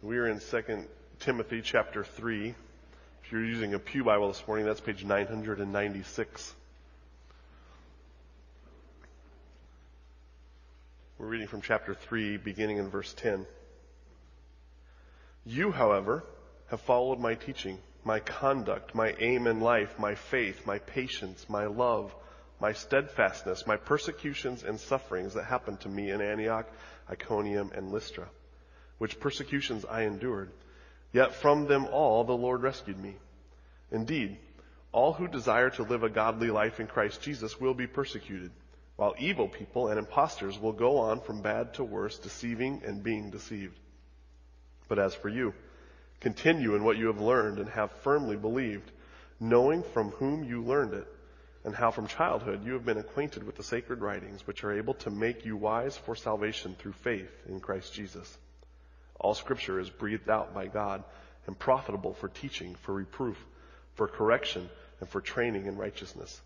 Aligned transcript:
We 0.00 0.18
are 0.18 0.28
in 0.28 0.38
2 0.38 0.86
Timothy 1.18 1.60
chapter 1.60 2.04
3. 2.04 2.54
If 3.24 3.32
you're 3.32 3.44
using 3.44 3.74
a 3.74 3.80
Pew 3.80 4.04
Bible 4.04 4.28
this 4.28 4.46
morning, 4.46 4.64
that's 4.64 4.80
page 4.80 5.02
996. 5.02 6.54
We're 11.18 11.26
reading 11.26 11.48
from 11.48 11.62
chapter 11.62 11.94
3, 11.94 12.36
beginning 12.36 12.76
in 12.76 12.88
verse 12.88 13.12
10. 13.14 13.44
You, 15.44 15.72
however, 15.72 16.22
have 16.70 16.80
followed 16.82 17.18
my 17.18 17.34
teaching, 17.34 17.78
my 18.04 18.20
conduct, 18.20 18.94
my 18.94 19.16
aim 19.18 19.48
in 19.48 19.60
life, 19.60 19.98
my 19.98 20.14
faith, 20.14 20.64
my 20.64 20.78
patience, 20.78 21.44
my 21.48 21.66
love, 21.66 22.14
my 22.60 22.72
steadfastness, 22.72 23.66
my 23.66 23.76
persecutions 23.76 24.62
and 24.62 24.78
sufferings 24.78 25.34
that 25.34 25.46
happened 25.46 25.80
to 25.80 25.88
me 25.88 26.12
in 26.12 26.20
Antioch, 26.20 26.68
Iconium, 27.10 27.72
and 27.74 27.90
Lystra 27.90 28.28
which 28.98 29.20
persecutions 29.20 29.84
I 29.84 30.02
endured. 30.02 30.50
Yet 31.12 31.34
from 31.34 31.66
them 31.66 31.86
all 31.86 32.24
the 32.24 32.36
Lord 32.36 32.62
rescued 32.62 32.98
me. 32.98 33.16
Indeed, 33.90 34.36
all 34.92 35.12
who 35.12 35.28
desire 35.28 35.70
to 35.70 35.82
live 35.82 36.02
a 36.02 36.10
godly 36.10 36.50
life 36.50 36.80
in 36.80 36.86
Christ 36.86 37.22
Jesus 37.22 37.60
will 37.60 37.74
be 37.74 37.86
persecuted, 37.86 38.50
while 38.96 39.14
evil 39.18 39.48
people 39.48 39.88
and 39.88 39.98
impostors 39.98 40.58
will 40.58 40.72
go 40.72 40.98
on 40.98 41.20
from 41.20 41.40
bad 41.40 41.74
to 41.74 41.84
worse, 41.84 42.18
deceiving 42.18 42.82
and 42.84 43.02
being 43.02 43.30
deceived. 43.30 43.78
But 44.88 44.98
as 44.98 45.14
for 45.14 45.28
you, 45.28 45.54
continue 46.20 46.74
in 46.74 46.84
what 46.84 46.96
you 46.96 47.06
have 47.06 47.20
learned 47.20 47.58
and 47.58 47.68
have 47.68 47.92
firmly 48.02 48.36
believed, 48.36 48.90
knowing 49.38 49.82
from 49.82 50.10
whom 50.12 50.44
you 50.44 50.62
learned 50.62 50.94
it, 50.94 51.06
and 51.64 51.74
how 51.74 51.90
from 51.90 52.06
childhood 52.06 52.64
you 52.64 52.72
have 52.72 52.84
been 52.84 52.98
acquainted 52.98 53.44
with 53.44 53.56
the 53.56 53.62
sacred 53.62 54.00
writings, 54.00 54.46
which 54.46 54.64
are 54.64 54.72
able 54.72 54.94
to 54.94 55.10
make 55.10 55.44
you 55.44 55.56
wise 55.56 55.96
for 55.96 56.16
salvation 56.16 56.74
through 56.78 56.92
faith 56.92 57.30
in 57.48 57.60
Christ 57.60 57.92
Jesus. 57.92 58.38
All 59.18 59.34
scripture 59.34 59.80
is 59.80 59.90
breathed 59.90 60.30
out 60.30 60.54
by 60.54 60.66
God 60.66 61.04
and 61.46 61.58
profitable 61.58 62.14
for 62.14 62.28
teaching, 62.28 62.74
for 62.74 62.94
reproof, 62.94 63.36
for 63.94 64.06
correction, 64.06 64.68
and 65.00 65.08
for 65.08 65.20
training 65.20 65.66
in 65.66 65.76
righteousness, 65.76 66.40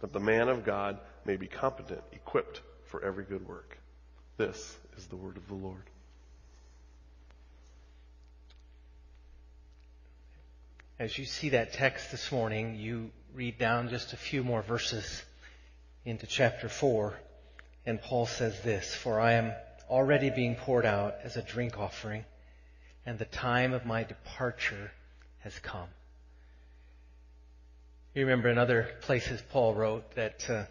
that 0.00 0.12
the 0.12 0.20
man 0.20 0.48
of 0.48 0.64
God 0.64 0.98
may 1.24 1.36
be 1.36 1.46
competent, 1.46 2.02
equipped 2.12 2.60
for 2.86 3.02
every 3.04 3.24
good 3.24 3.46
work. 3.46 3.78
This 4.36 4.76
is 4.96 5.06
the 5.06 5.16
word 5.16 5.36
of 5.36 5.46
the 5.48 5.54
Lord. 5.54 5.82
As 10.98 11.16
you 11.16 11.24
see 11.24 11.50
that 11.50 11.72
text 11.72 12.10
this 12.10 12.30
morning, 12.30 12.76
you 12.76 13.10
read 13.34 13.58
down 13.58 13.88
just 13.88 14.12
a 14.12 14.18
few 14.18 14.44
more 14.44 14.60
verses 14.60 15.22
into 16.04 16.26
chapter 16.26 16.68
4, 16.68 17.18
and 17.86 18.02
Paul 18.02 18.26
says 18.26 18.60
this, 18.60 18.94
For 18.94 19.18
I 19.18 19.32
am 19.32 19.52
already 19.90 20.30
being 20.30 20.54
poured 20.54 20.86
out 20.86 21.16
as 21.24 21.36
a 21.36 21.42
drink 21.42 21.78
offering, 21.78 22.24
and 23.04 23.18
the 23.18 23.24
time 23.24 23.74
of 23.74 23.84
my 23.84 24.04
departure 24.04 24.92
has 25.40 25.58
come. 25.58 25.88
You 28.14 28.22
remember 28.22 28.48
in 28.48 28.58
other 28.58 28.88
places 29.02 29.42
Paul 29.50 29.74
wrote 29.74 30.14
that 30.14 30.48
uh, 30.48 30.64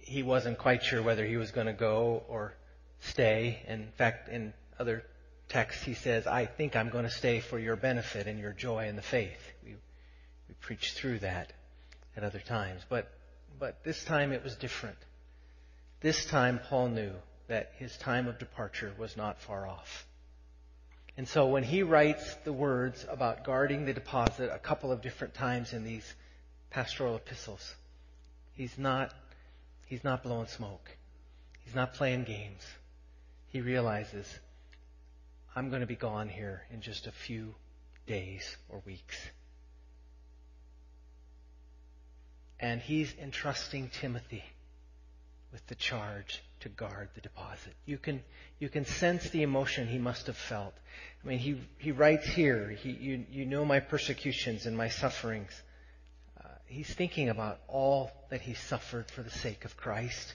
he 0.00 0.22
wasn't 0.22 0.58
quite 0.58 0.82
sure 0.82 1.02
whether 1.02 1.24
he 1.24 1.36
was 1.36 1.50
going 1.50 1.66
to 1.66 1.72
go 1.72 2.22
or 2.28 2.54
stay. 3.00 3.60
In 3.66 3.88
fact, 3.96 4.28
in 4.28 4.52
other 4.78 5.04
texts 5.48 5.84
he 5.84 5.94
says, 5.94 6.26
I 6.26 6.46
think 6.46 6.76
I'm 6.76 6.90
going 6.90 7.04
to 7.04 7.10
stay 7.10 7.40
for 7.40 7.58
your 7.58 7.76
benefit 7.76 8.26
and 8.26 8.38
your 8.38 8.52
joy 8.52 8.88
in 8.88 8.96
the 8.96 9.02
faith. 9.02 9.40
We, 9.64 9.74
we 10.48 10.54
preached 10.60 10.96
through 10.96 11.20
that 11.20 11.52
at 12.16 12.24
other 12.24 12.40
times. 12.40 12.82
But, 12.88 13.08
but 13.58 13.82
this 13.84 14.04
time 14.04 14.32
it 14.32 14.44
was 14.44 14.54
different. 14.56 14.98
This 16.00 16.24
time 16.26 16.60
Paul 16.68 16.88
knew 16.88 17.12
that 17.48 17.72
his 17.76 17.96
time 17.96 18.28
of 18.28 18.38
departure 18.38 18.92
was 18.98 19.16
not 19.16 19.40
far 19.40 19.66
off. 19.66 20.06
And 21.16 21.26
so 21.26 21.48
when 21.48 21.64
he 21.64 21.82
writes 21.82 22.34
the 22.44 22.52
words 22.52 23.04
about 23.10 23.42
guarding 23.44 23.84
the 23.84 23.92
deposit 23.92 24.50
a 24.54 24.58
couple 24.58 24.92
of 24.92 25.02
different 25.02 25.34
times 25.34 25.72
in 25.72 25.82
these 25.82 26.14
pastoral 26.70 27.16
epistles, 27.16 27.74
he's 28.52 28.78
not, 28.78 29.12
he's 29.86 30.04
not 30.04 30.22
blowing 30.22 30.46
smoke. 30.46 30.88
He's 31.64 31.74
not 31.74 31.94
playing 31.94 32.24
games. 32.24 32.62
He 33.48 33.60
realizes, 33.60 34.26
I'm 35.56 35.70
going 35.70 35.80
to 35.80 35.86
be 35.86 35.96
gone 35.96 36.28
here 36.28 36.62
in 36.72 36.82
just 36.82 37.06
a 37.06 37.12
few 37.12 37.54
days 38.06 38.56
or 38.68 38.80
weeks. 38.86 39.18
And 42.60 42.80
he's 42.80 43.12
entrusting 43.20 43.90
Timothy 44.00 44.44
with 45.52 45.66
the 45.66 45.74
charge 45.74 46.42
to 46.60 46.68
guard 46.68 47.08
the 47.14 47.20
deposit. 47.20 47.74
You 47.86 47.98
can, 47.98 48.22
you 48.58 48.68
can 48.68 48.84
sense 48.84 49.30
the 49.30 49.42
emotion 49.42 49.86
he 49.86 49.98
must 49.98 50.26
have 50.26 50.36
felt. 50.36 50.74
I 51.22 51.28
mean, 51.28 51.38
he, 51.38 51.60
he 51.78 51.92
writes 51.92 52.26
here, 52.26 52.68
he, 52.70 52.90
you, 52.90 53.24
you 53.30 53.46
know 53.46 53.64
my 53.64 53.80
persecutions 53.80 54.66
and 54.66 54.76
my 54.76 54.88
sufferings. 54.88 55.50
Uh, 56.38 56.48
he's 56.66 56.92
thinking 56.92 57.28
about 57.28 57.60
all 57.68 58.10
that 58.30 58.40
he 58.40 58.54
suffered 58.54 59.10
for 59.10 59.22
the 59.22 59.30
sake 59.30 59.64
of 59.64 59.76
Christ, 59.76 60.34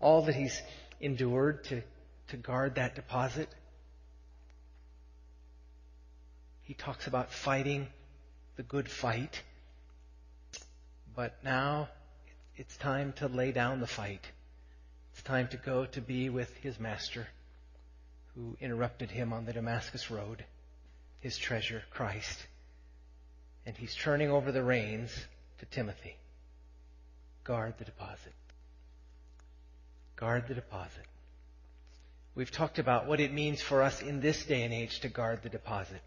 all 0.00 0.22
that 0.22 0.34
he's 0.34 0.60
endured 1.00 1.64
to, 1.64 1.82
to 2.28 2.36
guard 2.36 2.76
that 2.76 2.94
deposit. 2.94 3.48
He 6.62 6.74
talks 6.74 7.06
about 7.06 7.32
fighting 7.32 7.88
the 8.56 8.62
good 8.62 8.88
fight. 8.88 9.42
But 11.14 11.36
now 11.44 11.88
it's 12.56 12.76
time 12.78 13.12
to 13.14 13.28
lay 13.28 13.52
down 13.52 13.80
the 13.80 13.86
fight 13.86 14.24
it's 15.14 15.22
time 15.22 15.46
to 15.46 15.56
go 15.56 15.86
to 15.86 16.00
be 16.00 16.28
with 16.28 16.52
his 16.56 16.80
master 16.80 17.28
who 18.34 18.56
interrupted 18.60 19.12
him 19.12 19.32
on 19.32 19.44
the 19.44 19.52
Damascus 19.52 20.10
road, 20.10 20.44
his 21.20 21.38
treasure, 21.38 21.84
Christ. 21.92 22.44
And 23.64 23.76
he's 23.76 23.94
turning 23.94 24.28
over 24.28 24.50
the 24.50 24.64
reins 24.64 25.12
to 25.60 25.66
Timothy. 25.66 26.16
Guard 27.44 27.74
the 27.78 27.84
deposit. 27.84 28.32
Guard 30.16 30.48
the 30.48 30.54
deposit. 30.54 31.06
We've 32.34 32.50
talked 32.50 32.80
about 32.80 33.06
what 33.06 33.20
it 33.20 33.32
means 33.32 33.62
for 33.62 33.82
us 33.82 34.02
in 34.02 34.20
this 34.20 34.44
day 34.44 34.62
and 34.62 34.74
age 34.74 34.98
to 35.00 35.08
guard 35.08 35.44
the 35.44 35.48
deposit. 35.48 36.02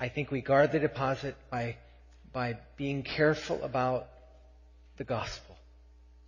I 0.00 0.08
think 0.08 0.32
we 0.32 0.40
guard 0.40 0.72
the 0.72 0.80
deposit 0.80 1.36
by, 1.48 1.76
by 2.32 2.58
being 2.76 3.04
careful 3.04 3.62
about 3.62 4.08
the 4.96 5.04
gospel 5.04 5.51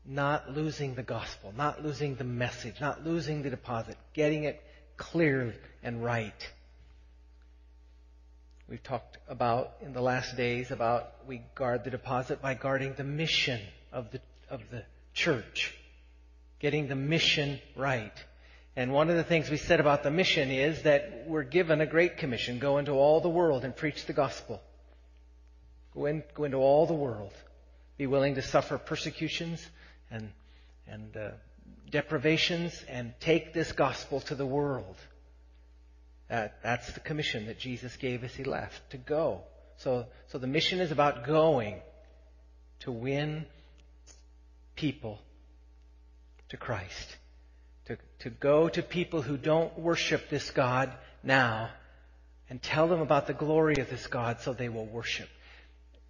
not 0.06 0.50
losing 0.50 0.94
the 0.94 1.02
gospel, 1.02 1.52
not 1.56 1.82
losing 1.82 2.14
the 2.16 2.24
message, 2.24 2.80
not 2.80 3.04
losing 3.04 3.42
the 3.42 3.50
deposit, 3.50 3.96
getting 4.12 4.44
it 4.44 4.62
clear 4.96 5.54
and 5.82 6.02
right. 6.04 6.50
We've 8.68 8.82
talked 8.82 9.18
about 9.28 9.74
in 9.82 9.92
the 9.92 10.00
last 10.00 10.36
days 10.36 10.70
about 10.70 11.12
we 11.26 11.42
guard 11.54 11.84
the 11.84 11.90
deposit 11.90 12.40
by 12.40 12.54
guarding 12.54 12.94
the 12.94 13.04
mission 13.04 13.60
of 13.92 14.10
the, 14.10 14.20
of 14.50 14.62
the 14.70 14.84
church, 15.12 15.74
getting 16.60 16.88
the 16.88 16.94
mission 16.94 17.60
right. 17.76 18.12
And 18.76 18.92
one 18.92 19.08
of 19.08 19.16
the 19.16 19.24
things 19.24 19.50
we 19.50 19.56
said 19.56 19.80
about 19.80 20.02
the 20.02 20.10
mission 20.10 20.50
is 20.50 20.82
that 20.82 21.24
we're 21.26 21.44
given 21.44 21.80
a 21.80 21.86
great 21.86 22.16
commission. 22.16 22.58
Go 22.58 22.78
into 22.78 22.92
all 22.92 23.20
the 23.20 23.28
world 23.28 23.64
and 23.64 23.74
preach 23.76 24.06
the 24.06 24.12
gospel. 24.12 24.60
Go, 25.94 26.06
in, 26.06 26.24
go 26.34 26.44
into 26.44 26.56
all 26.56 26.86
the 26.86 26.94
world. 26.94 27.32
Be 27.96 28.06
willing 28.06 28.34
to 28.34 28.42
suffer 28.42 28.76
persecutions, 28.76 29.64
and, 30.10 30.30
and 30.86 31.16
uh, 31.16 31.30
deprivations 31.90 32.84
and 32.88 33.14
take 33.20 33.52
this 33.52 33.72
gospel 33.72 34.20
to 34.20 34.34
the 34.34 34.46
world. 34.46 34.96
That, 36.28 36.62
that's 36.62 36.92
the 36.92 37.00
commission 37.00 37.46
that 37.46 37.58
Jesus 37.58 37.96
gave 37.96 38.24
as 38.24 38.34
he 38.34 38.44
left, 38.44 38.90
to 38.90 38.96
go. 38.96 39.42
So, 39.76 40.06
so 40.28 40.38
the 40.38 40.46
mission 40.46 40.80
is 40.80 40.90
about 40.90 41.26
going 41.26 41.80
to 42.80 42.92
win 42.92 43.46
people 44.76 45.20
to 46.48 46.56
Christ. 46.56 47.16
To, 47.86 47.98
to 48.20 48.30
go 48.30 48.68
to 48.68 48.82
people 48.82 49.20
who 49.20 49.36
don't 49.36 49.78
worship 49.78 50.30
this 50.30 50.50
God 50.50 50.92
now 51.22 51.70
and 52.48 52.62
tell 52.62 52.88
them 52.88 53.00
about 53.00 53.26
the 53.26 53.34
glory 53.34 53.76
of 53.78 53.90
this 53.90 54.06
God 54.06 54.40
so 54.40 54.52
they 54.52 54.68
will 54.68 54.86
worship. 54.86 55.28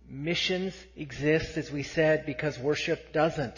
Missions 0.08 0.74
exist, 0.96 1.56
as 1.56 1.70
we 1.72 1.82
said, 1.82 2.26
because 2.26 2.58
worship 2.58 3.12
doesn't. 3.12 3.54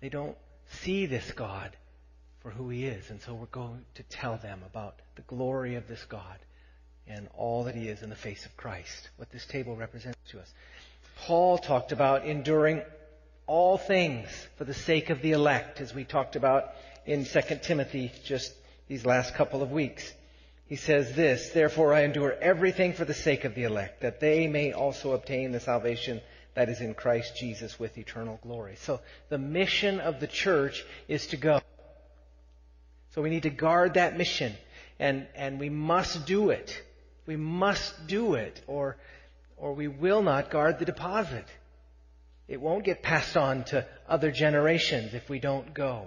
They 0.00 0.08
don't 0.08 0.36
see 0.82 1.06
this 1.06 1.32
God 1.32 1.76
for 2.40 2.50
who 2.50 2.68
he 2.68 2.86
is. 2.86 3.10
And 3.10 3.20
so 3.20 3.34
we're 3.34 3.46
going 3.46 3.84
to 3.94 4.02
tell 4.04 4.36
them 4.36 4.62
about 4.66 5.00
the 5.16 5.22
glory 5.22 5.74
of 5.74 5.88
this 5.88 6.04
God 6.04 6.38
and 7.08 7.28
all 7.36 7.64
that 7.64 7.74
he 7.74 7.88
is 7.88 8.02
in 8.02 8.10
the 8.10 8.16
face 8.16 8.44
of 8.46 8.56
Christ, 8.56 9.10
what 9.16 9.30
this 9.30 9.46
table 9.46 9.76
represents 9.76 10.18
to 10.30 10.40
us. 10.40 10.52
Paul 11.24 11.58
talked 11.58 11.92
about 11.92 12.26
enduring 12.26 12.82
all 13.46 13.78
things 13.78 14.28
for 14.56 14.64
the 14.64 14.74
sake 14.74 15.10
of 15.10 15.22
the 15.22 15.32
elect, 15.32 15.80
as 15.80 15.94
we 15.94 16.04
talked 16.04 16.36
about 16.36 16.72
in 17.04 17.24
2 17.24 17.40
Timothy 17.62 18.12
just 18.24 18.52
these 18.88 19.06
last 19.06 19.34
couple 19.34 19.62
of 19.62 19.70
weeks. 19.70 20.12
He 20.66 20.76
says 20.76 21.14
this, 21.14 21.50
Therefore 21.50 21.94
I 21.94 22.02
endure 22.02 22.32
everything 22.32 22.92
for 22.92 23.04
the 23.04 23.14
sake 23.14 23.44
of 23.44 23.54
the 23.54 23.62
elect, 23.62 24.00
that 24.00 24.20
they 24.20 24.48
may 24.48 24.72
also 24.72 25.12
obtain 25.12 25.52
the 25.52 25.60
salvation 25.60 26.20
that 26.56 26.70
is 26.70 26.80
in 26.80 26.94
Christ 26.94 27.36
Jesus 27.36 27.78
with 27.78 27.98
eternal 27.98 28.40
glory. 28.42 28.76
So 28.80 29.00
the 29.28 29.38
mission 29.38 30.00
of 30.00 30.20
the 30.20 30.26
church 30.26 30.84
is 31.06 31.26
to 31.28 31.36
go. 31.36 31.60
So 33.14 33.20
we 33.20 33.28
need 33.28 33.42
to 33.42 33.50
guard 33.50 33.94
that 33.94 34.16
mission. 34.16 34.54
And, 34.98 35.26
and 35.34 35.60
we 35.60 35.68
must 35.68 36.24
do 36.26 36.48
it. 36.48 36.82
We 37.26 37.36
must 37.36 38.06
do 38.06 38.34
it 38.34 38.62
or, 38.66 38.96
or 39.58 39.74
we 39.74 39.86
will 39.86 40.22
not 40.22 40.50
guard 40.50 40.78
the 40.78 40.86
deposit. 40.86 41.44
It 42.48 42.58
won't 42.58 42.84
get 42.84 43.02
passed 43.02 43.36
on 43.36 43.64
to 43.64 43.86
other 44.08 44.30
generations 44.30 45.12
if 45.12 45.28
we 45.28 45.38
don't 45.38 45.74
go. 45.74 46.06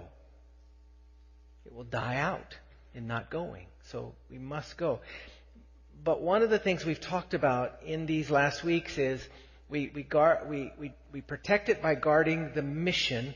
It 1.64 1.72
will 1.72 1.84
die 1.84 2.16
out 2.16 2.56
in 2.92 3.06
not 3.06 3.30
going. 3.30 3.66
So 3.84 4.14
we 4.28 4.38
must 4.38 4.76
go. 4.76 4.98
But 6.02 6.22
one 6.22 6.42
of 6.42 6.50
the 6.50 6.58
things 6.58 6.84
we've 6.84 7.00
talked 7.00 7.34
about 7.34 7.84
in 7.86 8.06
these 8.06 8.30
last 8.30 8.64
weeks 8.64 8.98
is 8.98 9.24
we, 9.70 9.90
we, 9.94 10.02
guard, 10.02 10.48
we, 10.48 10.72
we, 10.78 10.92
we 11.12 11.20
protect 11.20 11.68
it 11.68 11.80
by 11.80 11.94
guarding 11.94 12.52
the 12.54 12.62
mission, 12.62 13.34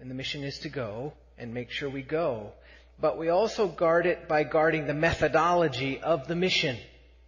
and 0.00 0.10
the 0.10 0.14
mission 0.14 0.44
is 0.44 0.58
to 0.60 0.68
go 0.68 1.14
and 1.38 1.54
make 1.54 1.70
sure 1.70 1.88
we 1.88 2.02
go. 2.02 2.52
But 3.00 3.18
we 3.18 3.30
also 3.30 3.66
guard 3.66 4.06
it 4.06 4.28
by 4.28 4.44
guarding 4.44 4.86
the 4.86 4.94
methodology 4.94 5.98
of 6.00 6.28
the 6.28 6.36
mission, 6.36 6.76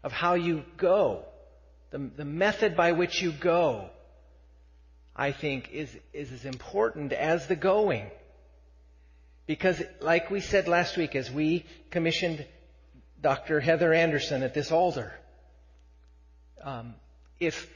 of 0.02 0.12
how 0.12 0.34
you 0.34 0.64
go, 0.76 1.24
the, 1.90 1.98
the 1.98 2.24
method 2.24 2.76
by 2.76 2.92
which 2.92 3.22
you 3.22 3.32
go. 3.32 3.88
I 5.16 5.30
think 5.30 5.70
is, 5.72 5.96
is 6.12 6.32
as 6.32 6.44
important 6.44 7.12
as 7.12 7.46
the 7.46 7.56
going. 7.56 8.10
Because 9.46 9.80
like 10.00 10.30
we 10.30 10.40
said 10.40 10.66
last 10.66 10.96
week 10.96 11.14
as 11.14 11.30
we 11.30 11.64
commissioned 11.90 12.44
Dr. 13.20 13.60
Heather 13.60 13.94
Anderson 13.94 14.42
at 14.42 14.54
this 14.54 14.72
altar, 14.72 15.12
um, 16.62 16.94
if, 17.38 17.68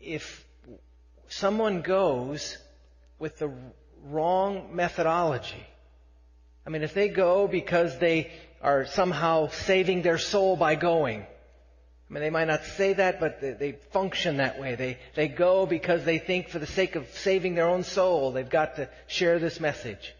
if 0.00 0.44
someone 1.28 1.82
goes 1.82 2.58
with 3.18 3.38
the 3.38 3.52
wrong 4.04 4.74
methodology, 4.74 5.66
I 6.66 6.70
mean, 6.70 6.82
if 6.82 6.94
they 6.94 7.08
go 7.08 7.48
because 7.48 7.98
they 7.98 8.30
are 8.60 8.84
somehow 8.86 9.48
saving 9.48 10.02
their 10.02 10.18
soul 10.18 10.56
by 10.56 10.74
going, 10.74 11.22
I 11.22 12.14
mean, 12.14 12.22
they 12.22 12.30
might 12.30 12.46
not 12.46 12.64
say 12.64 12.94
that, 12.94 13.20
but 13.20 13.40
they, 13.40 13.52
they, 13.52 13.72
function 13.92 14.38
that 14.38 14.58
way. 14.58 14.74
They, 14.74 14.98
they 15.14 15.28
go 15.28 15.66
because 15.66 16.04
they 16.04 16.18
think 16.18 16.48
for 16.48 16.58
the 16.58 16.66
sake 16.66 16.96
of 16.96 17.06
saving 17.12 17.54
their 17.54 17.68
own 17.68 17.84
soul, 17.84 18.32
they've 18.32 18.48
got 18.48 18.76
to 18.76 18.88
share 19.06 19.38
this 19.38 19.60
message. 19.60 20.14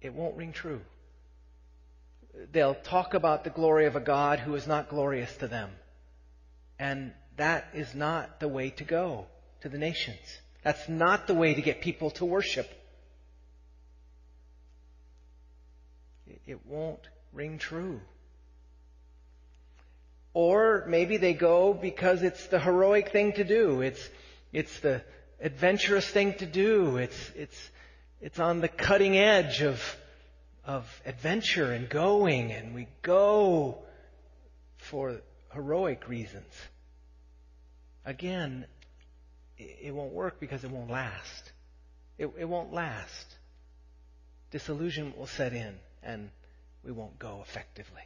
It 0.00 0.14
won't 0.14 0.36
ring 0.36 0.52
true. 0.52 0.80
They'll 2.50 2.74
talk 2.74 3.12
about 3.14 3.44
the 3.44 3.50
glory 3.50 3.86
of 3.86 3.96
a 3.96 4.00
God 4.00 4.38
who 4.38 4.54
is 4.54 4.66
not 4.66 4.88
glorious 4.88 5.34
to 5.36 5.46
them. 5.46 5.70
And 6.82 7.12
that 7.36 7.68
is 7.74 7.94
not 7.94 8.40
the 8.40 8.48
way 8.48 8.70
to 8.70 8.82
go 8.82 9.26
to 9.60 9.68
the 9.68 9.78
nations. 9.78 10.18
That's 10.64 10.88
not 10.88 11.28
the 11.28 11.34
way 11.34 11.54
to 11.54 11.62
get 11.62 11.80
people 11.80 12.10
to 12.18 12.24
worship. 12.24 12.68
It 16.44 16.58
won't 16.66 17.06
ring 17.32 17.58
true. 17.58 18.00
Or 20.34 20.84
maybe 20.88 21.18
they 21.18 21.34
go 21.34 21.72
because 21.72 22.24
it's 22.24 22.48
the 22.48 22.58
heroic 22.58 23.12
thing 23.12 23.34
to 23.34 23.44
do. 23.44 23.80
It's, 23.80 24.08
it's 24.52 24.80
the 24.80 25.02
adventurous 25.40 26.08
thing 26.08 26.34
to 26.38 26.46
do. 26.46 26.96
It's, 26.96 27.30
it's, 27.36 27.70
it's 28.20 28.40
on 28.40 28.60
the 28.60 28.66
cutting 28.66 29.16
edge 29.16 29.62
of, 29.62 29.80
of 30.66 30.84
adventure 31.06 31.72
and 31.72 31.88
going, 31.88 32.50
and 32.50 32.74
we 32.74 32.88
go 33.02 33.78
for 34.78 35.20
heroic 35.54 36.08
reasons. 36.08 36.52
Again, 38.04 38.66
it 39.58 39.94
won't 39.94 40.12
work 40.12 40.40
because 40.40 40.64
it 40.64 40.70
won't 40.70 40.90
last. 40.90 41.52
It, 42.18 42.30
it 42.38 42.44
won't 42.44 42.72
last. 42.72 43.26
Disillusionment 44.50 45.16
will 45.16 45.26
set 45.26 45.52
in, 45.52 45.74
and 46.02 46.30
we 46.84 46.92
won't 46.92 47.18
go 47.18 47.42
effectively. 47.42 48.02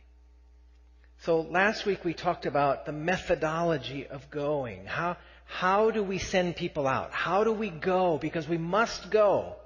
So 1.22 1.40
last 1.40 1.86
week 1.86 2.04
we 2.04 2.14
talked 2.14 2.46
about 2.46 2.84
the 2.84 2.92
methodology 2.92 4.06
of 4.06 4.30
going. 4.30 4.84
How, 4.84 5.16
how 5.46 5.90
do 5.90 6.02
we 6.02 6.18
send 6.18 6.56
people 6.56 6.86
out? 6.86 7.10
How 7.10 7.42
do 7.42 7.52
we 7.52 7.70
go? 7.70 8.18
Because 8.18 8.46
we 8.46 8.58
must 8.58 9.10
go. 9.10 9.56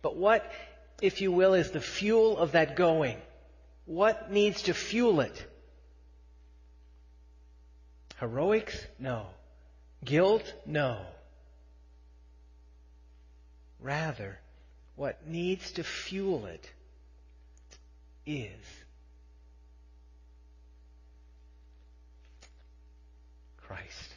But 0.00 0.16
what, 0.16 0.50
if 1.02 1.20
you 1.20 1.32
will, 1.32 1.54
is 1.54 1.70
the 1.70 1.80
fuel 1.80 2.38
of 2.38 2.52
that 2.52 2.76
going? 2.76 3.18
What 3.84 4.32
needs 4.32 4.62
to 4.62 4.74
fuel 4.74 5.20
it? 5.20 5.46
Heroics? 8.18 8.78
No. 8.98 9.26
Guilt? 10.04 10.52
No. 10.64 11.00
Rather, 13.80 14.38
what 14.96 15.26
needs 15.26 15.72
to 15.72 15.84
fuel 15.84 16.46
it 16.46 16.70
is 18.24 18.50
Christ, 23.58 24.14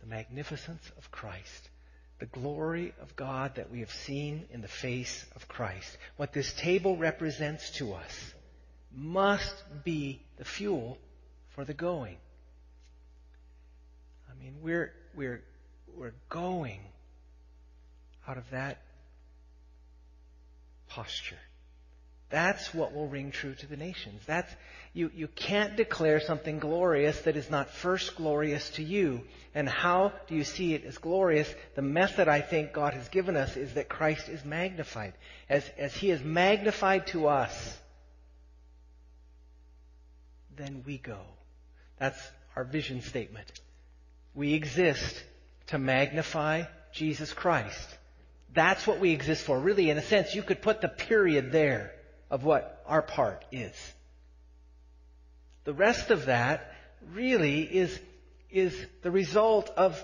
the 0.00 0.06
magnificence 0.06 0.90
of 0.96 1.10
Christ, 1.10 1.68
the 2.20 2.26
glory 2.26 2.94
of 3.02 3.16
God 3.16 3.56
that 3.56 3.70
we 3.70 3.80
have 3.80 3.90
seen 3.90 4.46
in 4.50 4.62
the 4.62 4.68
face 4.68 5.26
of 5.34 5.48
Christ. 5.48 5.98
What 6.16 6.32
this 6.32 6.52
table 6.54 6.96
represents 6.96 7.70
to 7.72 7.92
us 7.94 8.34
must 8.96 9.54
be 9.84 10.22
the 10.36 10.44
fuel 10.44 10.96
for 11.50 11.64
the 11.64 11.74
going. 11.74 12.16
Mean, 14.44 14.56
we're, 14.60 14.92
we're, 15.14 15.42
we're 15.96 16.12
going 16.28 16.80
out 18.28 18.36
of 18.36 18.50
that 18.50 18.78
posture. 20.88 21.38
That's 22.28 22.74
what 22.74 22.92
will 22.92 23.08
ring 23.08 23.30
true 23.30 23.54
to 23.54 23.66
the 23.66 23.78
nations. 23.78 24.20
That's, 24.26 24.52
you, 24.92 25.10
you 25.14 25.28
can't 25.28 25.76
declare 25.76 26.20
something 26.20 26.58
glorious 26.58 27.22
that 27.22 27.36
is 27.36 27.48
not 27.48 27.70
first 27.70 28.16
glorious 28.16 28.68
to 28.70 28.82
you. 28.82 29.22
And 29.54 29.66
how 29.66 30.12
do 30.26 30.34
you 30.34 30.44
see 30.44 30.74
it 30.74 30.84
as 30.84 30.98
glorious? 30.98 31.52
The 31.74 31.82
method 31.82 32.28
I 32.28 32.42
think 32.42 32.74
God 32.74 32.92
has 32.92 33.08
given 33.08 33.36
us 33.36 33.56
is 33.56 33.74
that 33.74 33.88
Christ 33.88 34.28
is 34.28 34.44
magnified. 34.44 35.14
As, 35.48 35.66
as 35.78 35.94
He 35.94 36.10
is 36.10 36.22
magnified 36.22 37.06
to 37.08 37.28
us, 37.28 37.78
then 40.54 40.82
we 40.86 40.98
go. 40.98 41.20
That's 41.98 42.20
our 42.56 42.64
vision 42.64 43.00
statement. 43.00 43.50
We 44.34 44.54
exist 44.54 45.22
to 45.68 45.78
magnify 45.78 46.64
Jesus 46.92 47.32
Christ. 47.32 47.88
That's 48.52 48.86
what 48.86 49.00
we 49.00 49.10
exist 49.10 49.44
for. 49.44 49.58
Really, 49.58 49.90
in 49.90 49.98
a 49.98 50.02
sense, 50.02 50.34
you 50.34 50.42
could 50.42 50.62
put 50.62 50.80
the 50.80 50.88
period 50.88 51.52
there 51.52 51.92
of 52.30 52.44
what 52.44 52.82
our 52.86 53.02
part 53.02 53.44
is. 53.50 53.74
The 55.64 55.72
rest 55.72 56.10
of 56.10 56.26
that 56.26 56.72
really 57.12 57.62
is, 57.62 57.98
is 58.50 58.74
the 59.02 59.10
result 59.10 59.70
of 59.76 60.02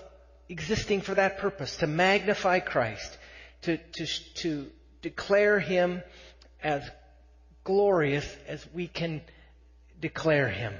existing 0.49 1.01
for 1.01 1.15
that 1.15 1.37
purpose, 1.37 1.77
to 1.77 1.87
magnify 1.87 2.59
Christ, 2.59 3.17
to, 3.61 3.77
to, 3.77 4.05
to 4.35 4.67
declare 5.01 5.59
Him 5.59 6.01
as 6.61 6.83
glorious 7.63 8.27
as 8.47 8.65
we 8.73 8.87
can 8.87 9.21
declare 9.99 10.49
Him. 10.49 10.73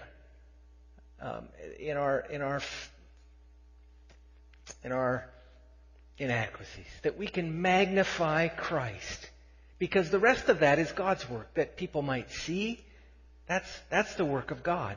Um, 1.22 1.48
in 1.80 1.98
our, 1.98 2.20
in 2.20 2.42
our, 2.42 2.62
in 4.84 4.92
our 4.92 5.28
inadequacies, 6.18 6.88
that 7.04 7.18
we 7.18 7.28
can 7.28 7.62
magnify 7.62 8.48
Christ. 8.48 9.30
Because 9.80 10.10
the 10.10 10.20
rest 10.20 10.50
of 10.50 10.60
that 10.60 10.78
is 10.78 10.92
God's 10.92 11.28
work, 11.30 11.54
that 11.56 11.78
people 11.78 12.02
might 12.02 12.32
see 12.32 12.84
that's, 13.52 13.80
that's 13.90 14.16
the 14.16 14.24
work 14.24 14.52
of 14.52 14.64
God. 14.64 14.96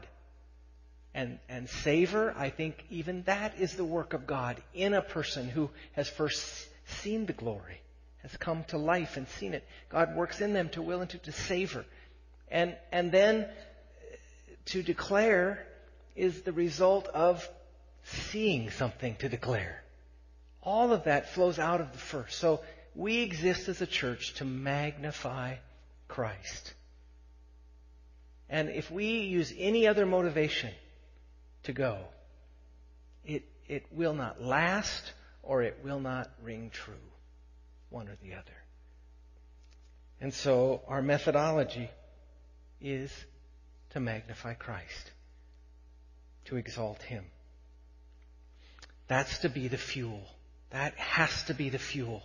And, 1.13 1.41
and 1.49 1.69
savor, 1.69 2.33
I 2.37 2.51
think 2.51 2.85
even 2.89 3.25
that 3.25 3.59
is 3.59 3.75
the 3.75 3.85
work 3.85 4.15
of 4.15 4.29
God 4.29 4.63
in 4.73 4.95
a 4.95 5.03
person 5.03 5.49
who 5.49 5.71
has 5.95 6.09
first 6.09 6.69
seen 6.87 7.27
the 7.27 7.33
glory, 7.33 7.81
has 8.23 8.37
come 8.37 8.63
to 8.69 8.79
life 8.79 9.17
and 9.17 9.29
seen 9.29 9.55
it. 9.55 9.67
God 9.89 10.15
works 10.15 10.41
in 10.41 10.53
them 10.53 10.69
to 10.71 10.83
will 10.83 11.01
and 11.01 11.11
to, 11.11 11.19
to 11.19 11.33
savor. 11.33 11.85
And, 12.49 12.77
and 12.93 13.11
then 13.11 13.49
to 14.67 14.85
declare 14.85 15.67
is 16.15 16.43
the 16.43 16.53
result 16.53 17.09
of 17.09 17.49
seeing 18.05 18.71
something 18.71 19.17
to 19.17 19.29
declare. 19.29 19.83
All 20.63 20.93
of 20.93 21.05
that 21.05 21.31
flows 21.31 21.59
out 21.59 21.81
of 21.81 21.93
the 21.93 21.99
first. 21.99 22.39
So 22.39 22.61
we 22.95 23.23
exist 23.23 23.69
as 23.69 23.81
a 23.81 23.87
church 23.87 24.35
to 24.35 24.45
magnify 24.45 25.57
Christ. 26.09 26.75
And 28.49 28.69
if 28.69 28.91
we 28.91 29.21
use 29.21 29.53
any 29.59 29.87
other 29.87 30.07
motivation 30.07 30.71
to 31.65 31.73
go, 31.73 31.99
it, 33.25 33.45
it 33.69 33.87
will 33.91 34.15
not 34.15 34.43
last 34.43 35.13
or 35.43 35.63
it 35.63 35.79
will 35.83 36.01
not 36.01 36.31
ring 36.43 36.71
true, 36.73 36.95
one 37.91 38.09
or 38.09 38.17
the 38.23 38.35
other. 38.35 38.45
And 40.21 40.33
so 40.33 40.83
our 40.89 41.03
methodology 41.03 41.91
is 42.81 43.11
to 43.91 44.01
magnify 44.01 44.55
Christ, 44.55 45.13
to 46.47 46.57
exalt 46.57 47.03
Him. 47.03 47.25
That's 49.09 49.39
to 49.39 49.49
be 49.49 49.69
the 49.69 49.79
fuel. 49.79 50.23
That 50.71 50.95
has 50.97 51.45
to 51.45 51.55
be 51.55 51.69
the 51.69 51.79
fuel 51.79 52.23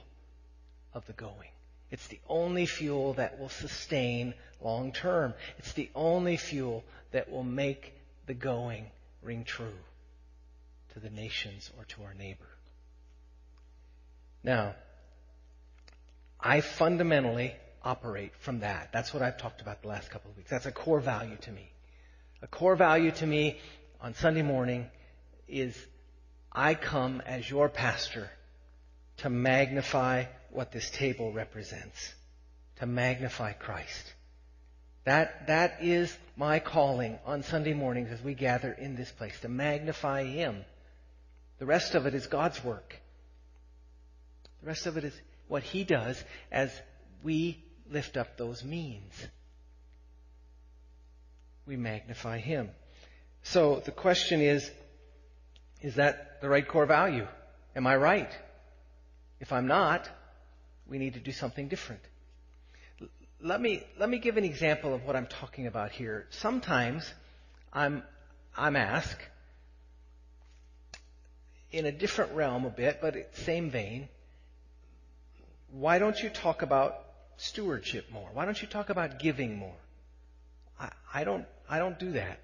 of 0.93 1.05
the 1.05 1.13
going. 1.13 1.49
It's 1.91 2.07
the 2.07 2.19
only 2.27 2.65
fuel 2.65 3.13
that 3.13 3.39
will 3.39 3.49
sustain 3.49 4.33
long 4.61 4.91
term. 4.91 5.33
It's 5.57 5.73
the 5.73 5.89
only 5.95 6.37
fuel 6.37 6.83
that 7.11 7.31
will 7.31 7.43
make 7.43 7.93
the 8.27 8.33
going 8.33 8.85
ring 9.23 9.43
true 9.43 9.73
to 10.93 10.99
the 10.99 11.09
nations 11.09 11.71
or 11.77 11.85
to 11.85 12.03
our 12.03 12.13
neighbor. 12.13 12.45
Now, 14.43 14.75
I 16.39 16.61
fundamentally 16.61 17.53
operate 17.83 18.31
from 18.39 18.59
that. 18.59 18.89
That's 18.93 19.13
what 19.13 19.23
I've 19.23 19.37
talked 19.37 19.61
about 19.61 19.81
the 19.81 19.87
last 19.89 20.09
couple 20.09 20.31
of 20.31 20.37
weeks. 20.37 20.49
That's 20.49 20.65
a 20.65 20.71
core 20.71 20.99
value 20.99 21.37
to 21.41 21.51
me. 21.51 21.69
A 22.41 22.47
core 22.47 22.75
value 22.75 23.11
to 23.11 23.27
me 23.27 23.59
on 23.99 24.13
Sunday 24.13 24.41
morning 24.41 24.87
is 25.47 25.75
I 26.51 26.73
come 26.73 27.21
as 27.25 27.49
your 27.49 27.69
pastor 27.69 28.29
to 29.17 29.29
magnify 29.29 30.25
what 30.51 30.71
this 30.71 30.89
table 30.89 31.31
represents, 31.31 32.13
to 32.77 32.85
magnify 32.85 33.53
Christ. 33.53 34.13
That, 35.05 35.47
that 35.47 35.77
is 35.81 36.15
my 36.35 36.59
calling 36.59 37.17
on 37.25 37.43
Sunday 37.43 37.73
mornings 37.73 38.11
as 38.11 38.21
we 38.21 38.33
gather 38.33 38.71
in 38.71 38.95
this 38.95 39.11
place, 39.11 39.39
to 39.41 39.49
magnify 39.49 40.23
Him. 40.25 40.63
The 41.59 41.65
rest 41.65 41.95
of 41.95 42.05
it 42.05 42.13
is 42.13 42.27
God's 42.27 42.63
work. 42.63 42.95
The 44.61 44.67
rest 44.67 44.85
of 44.85 44.97
it 44.97 45.03
is 45.03 45.13
what 45.47 45.63
He 45.63 45.83
does 45.83 46.21
as 46.51 46.71
we 47.23 47.63
lift 47.89 48.17
up 48.17 48.37
those 48.37 48.63
means. 48.63 49.13
We 51.65 51.75
magnify 51.75 52.39
Him. 52.39 52.69
So 53.43 53.81
the 53.83 53.91
question 53.91 54.41
is, 54.41 54.69
is 55.81 55.95
that 55.95 56.41
the 56.41 56.49
right 56.49 56.67
core 56.67 56.85
value? 56.85 57.27
Am 57.75 57.87
I 57.87 57.95
right? 57.95 58.31
If 59.39 59.53
I'm 59.53 59.67
not, 59.67 60.09
we 60.87 60.97
need 60.97 61.13
to 61.13 61.19
do 61.19 61.31
something 61.31 61.67
different. 61.67 62.01
Let 63.41 63.61
me, 63.61 63.83
let 63.97 64.09
me 64.09 64.19
give 64.19 64.35
an 64.37 64.43
example 64.43 64.93
of 64.93 65.05
what 65.05 65.15
I'm 65.15 65.27
talking 65.27 65.67
about 65.67 65.91
here. 65.91 66.27
Sometimes 66.29 67.09
I'm, 67.71 68.03
I'm 68.57 68.75
asked, 68.75 69.21
in 71.71 71.85
a 71.85 71.91
different 71.91 72.33
realm 72.33 72.65
a 72.65 72.69
bit, 72.69 72.99
but 73.01 73.15
same 73.37 73.69
vein, 73.69 74.09
why 75.71 75.99
don't 75.99 76.21
you 76.21 76.29
talk 76.29 76.61
about 76.61 76.95
stewardship 77.37 78.11
more? 78.11 78.29
Why 78.33 78.45
don't 78.45 78.59
you 78.61 78.67
talk 78.67 78.89
about 78.89 79.19
giving 79.19 79.55
more? 79.57 79.77
I, 80.79 80.89
I 81.13 81.23
don't, 81.23 81.45
I 81.69 81.77
don't 81.79 81.99
do 81.99 82.11
that. 82.13 82.39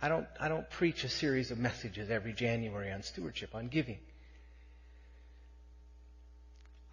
I 0.00 0.08
don't, 0.08 0.26
I 0.40 0.48
don't 0.48 0.68
preach 0.70 1.04
a 1.04 1.08
series 1.08 1.50
of 1.50 1.58
messages 1.58 2.10
every 2.10 2.32
January 2.32 2.92
on 2.92 3.02
stewardship, 3.02 3.54
on 3.54 3.68
giving. 3.68 3.98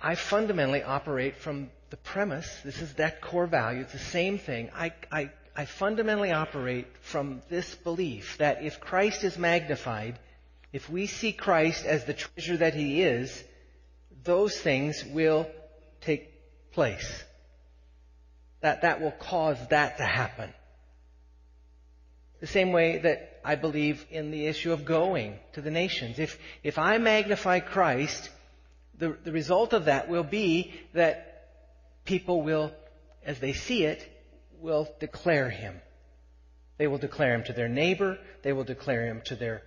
I 0.01 0.15
fundamentally 0.15 0.83
operate 0.83 1.37
from 1.37 1.69
the 1.89 1.97
premise, 1.97 2.59
this 2.63 2.81
is 2.81 2.93
that 2.95 3.21
core 3.21 3.47
value, 3.47 3.81
it's 3.81 3.93
the 3.93 3.99
same 3.99 4.37
thing. 4.37 4.69
I, 4.75 4.91
I, 5.11 5.31
I 5.55 5.65
fundamentally 5.65 6.31
operate 6.31 6.87
from 7.01 7.41
this 7.49 7.75
belief 7.75 8.37
that 8.39 8.63
if 8.63 8.79
Christ 8.79 9.23
is 9.23 9.37
magnified, 9.37 10.19
if 10.73 10.89
we 10.89 11.07
see 11.07 11.31
Christ 11.31 11.85
as 11.85 12.05
the 12.05 12.13
treasure 12.13 12.57
that 12.57 12.73
He 12.73 13.01
is, 13.01 13.43
those 14.23 14.57
things 14.59 15.03
will 15.05 15.47
take 16.01 16.31
place. 16.71 17.23
That, 18.61 18.81
that 18.81 18.99
will 18.99 19.11
cause 19.11 19.57
that 19.69 19.97
to 19.97 20.03
happen. 20.03 20.53
The 22.39 22.47
same 22.47 22.71
way 22.71 22.99
that 22.99 23.39
I 23.43 23.55
believe 23.55 24.05
in 24.09 24.31
the 24.31 24.47
issue 24.47 24.71
of 24.71 24.85
going 24.85 25.39
to 25.53 25.61
the 25.61 25.71
nations. 25.71 26.19
If, 26.19 26.37
if 26.63 26.77
I 26.77 26.97
magnify 26.97 27.59
Christ, 27.59 28.29
the, 28.97 29.17
the 29.23 29.31
result 29.31 29.73
of 29.73 29.85
that 29.85 30.09
will 30.09 30.23
be 30.23 30.73
that 30.93 31.47
people 32.05 32.41
will, 32.41 32.73
as 33.25 33.39
they 33.39 33.53
see 33.53 33.83
it, 33.83 34.11
will 34.59 34.87
declare 34.99 35.49
him. 35.49 35.79
They 36.77 36.87
will 36.87 36.97
declare 36.97 37.35
him 37.35 37.43
to 37.45 37.53
their 37.53 37.69
neighbor. 37.69 38.17
They 38.41 38.53
will 38.53 38.63
declare 38.63 39.05
him 39.05 39.21
to 39.25 39.35
their 39.35 39.63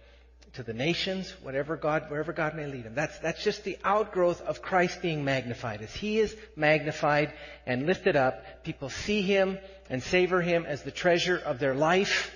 to 0.55 0.63
the 0.63 0.73
nations, 0.73 1.31
whatever 1.43 1.77
God, 1.77 2.11
wherever 2.11 2.33
God 2.33 2.55
may 2.55 2.67
lead 2.67 2.85
them. 2.85 2.95
That's, 2.95 3.19
that's 3.19 3.45
just 3.45 3.65
the 3.65 3.79
outgrowth 3.85 4.41
of 4.41 4.63
Christ 4.63 5.03
being 5.03 5.25
magnified. 5.25 5.83
As 5.83 5.95
He 5.95 6.19
is 6.19 6.35
magnified 6.57 7.33
and 7.67 7.87
lifted 7.87 8.17
up, 8.17 8.65
people 8.65 8.89
see 8.89 9.23
Him 9.23 9.59
and 9.91 10.03
savor 10.03 10.41
Him 10.41 10.65
as 10.67 10.83
the 10.83 10.91
treasure 10.91 11.37
of 11.37 11.59
their 11.59 11.75
life. 11.75 12.35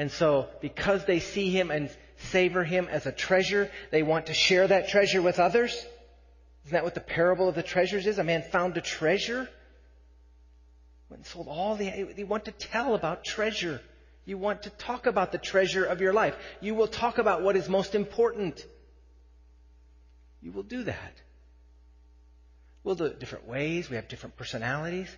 And 0.00 0.10
so, 0.10 0.48
because 0.62 1.04
they 1.04 1.20
see 1.20 1.50
Him 1.50 1.70
and 1.70 1.90
savor 2.30 2.64
Him 2.64 2.88
as 2.90 3.04
a 3.04 3.12
treasure, 3.12 3.70
they 3.90 4.02
want 4.02 4.28
to 4.28 4.32
share 4.32 4.66
that 4.66 4.88
treasure 4.88 5.20
with 5.20 5.38
others. 5.38 5.74
Isn't 6.64 6.72
that 6.72 6.84
what 6.84 6.94
the 6.94 7.02
parable 7.02 7.50
of 7.50 7.54
the 7.54 7.62
treasures 7.62 8.06
is? 8.06 8.18
A 8.18 8.24
man 8.24 8.42
found 8.50 8.78
a 8.78 8.80
treasure. 8.80 9.46
Went 11.10 11.18
and 11.18 11.26
sold 11.26 11.48
all 11.48 11.76
the, 11.76 12.14
they 12.16 12.24
want 12.24 12.46
to 12.46 12.52
tell 12.52 12.94
about 12.94 13.24
treasure. 13.24 13.82
You 14.24 14.38
want 14.38 14.62
to 14.62 14.70
talk 14.70 15.04
about 15.04 15.32
the 15.32 15.38
treasure 15.38 15.84
of 15.84 16.00
your 16.00 16.14
life. 16.14 16.34
You 16.62 16.74
will 16.74 16.88
talk 16.88 17.18
about 17.18 17.42
what 17.42 17.54
is 17.54 17.68
most 17.68 17.94
important. 17.94 18.64
You 20.40 20.52
will 20.52 20.62
do 20.62 20.84
that. 20.84 21.20
We'll 22.84 22.94
do 22.94 23.04
it 23.04 23.20
different 23.20 23.46
ways. 23.46 23.90
We 23.90 23.96
have 23.96 24.08
different 24.08 24.38
personalities. 24.38 25.14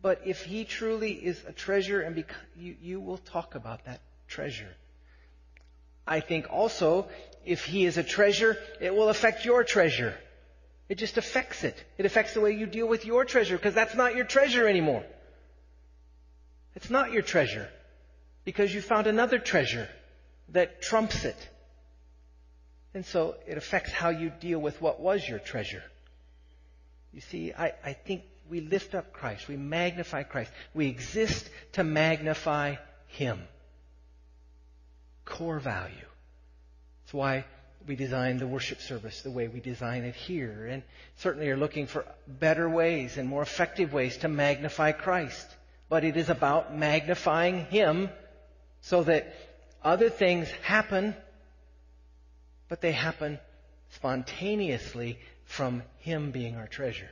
But 0.00 0.22
if 0.24 0.44
he 0.44 0.64
truly 0.64 1.12
is 1.12 1.42
a 1.46 1.52
treasure 1.52 2.00
and 2.00 2.14
bec- 2.14 2.34
you, 2.56 2.76
you 2.80 3.00
will 3.00 3.18
talk 3.18 3.54
about 3.54 3.84
that 3.86 4.00
treasure. 4.28 4.74
I 6.06 6.20
think 6.20 6.46
also, 6.50 7.08
if 7.44 7.64
he 7.64 7.84
is 7.84 7.98
a 7.98 8.02
treasure, 8.02 8.56
it 8.80 8.94
will 8.94 9.08
affect 9.08 9.44
your 9.44 9.64
treasure. 9.64 10.14
It 10.88 10.96
just 10.96 11.18
affects 11.18 11.64
it. 11.64 11.82
It 11.98 12.06
affects 12.06 12.34
the 12.34 12.40
way 12.40 12.52
you 12.52 12.66
deal 12.66 12.88
with 12.88 13.04
your 13.04 13.24
treasure 13.24 13.56
because 13.56 13.74
that's 13.74 13.94
not 13.94 14.14
your 14.14 14.24
treasure 14.24 14.66
anymore. 14.66 15.04
It's 16.74 16.90
not 16.90 17.12
your 17.12 17.22
treasure 17.22 17.68
because 18.44 18.72
you 18.72 18.80
found 18.80 19.06
another 19.06 19.38
treasure 19.38 19.88
that 20.50 20.80
trumps 20.80 21.24
it. 21.24 21.36
And 22.94 23.04
so 23.04 23.34
it 23.46 23.58
affects 23.58 23.92
how 23.92 24.08
you 24.08 24.30
deal 24.30 24.58
with 24.58 24.80
what 24.80 25.00
was 25.00 25.28
your 25.28 25.38
treasure. 25.38 25.82
You 27.12 27.20
see, 27.20 27.52
I, 27.52 27.72
I 27.84 27.92
think 27.92 28.22
we 28.50 28.60
lift 28.60 28.94
up 28.94 29.12
Christ. 29.12 29.48
We 29.48 29.56
magnify 29.56 30.22
Christ. 30.22 30.50
We 30.74 30.86
exist 30.86 31.48
to 31.72 31.84
magnify 31.84 32.76
Him. 33.06 33.40
Core 35.24 35.58
value. 35.58 35.94
That's 37.04 37.14
why 37.14 37.44
we 37.86 37.96
design 37.96 38.38
the 38.38 38.46
worship 38.46 38.80
service 38.80 39.22
the 39.22 39.30
way 39.30 39.48
we 39.48 39.60
design 39.60 40.04
it 40.04 40.14
here. 40.14 40.66
And 40.66 40.82
certainly 41.16 41.48
are 41.50 41.56
looking 41.56 41.86
for 41.86 42.04
better 42.26 42.68
ways 42.68 43.16
and 43.16 43.28
more 43.28 43.42
effective 43.42 43.92
ways 43.92 44.16
to 44.18 44.28
magnify 44.28 44.92
Christ. 44.92 45.46
But 45.88 46.04
it 46.04 46.16
is 46.16 46.28
about 46.28 46.76
magnifying 46.76 47.66
Him 47.66 48.10
so 48.80 49.02
that 49.04 49.34
other 49.82 50.10
things 50.10 50.50
happen, 50.62 51.14
but 52.68 52.80
they 52.80 52.92
happen 52.92 53.38
spontaneously 53.90 55.18
from 55.44 55.82
Him 55.98 56.30
being 56.30 56.56
our 56.56 56.66
treasure. 56.66 57.10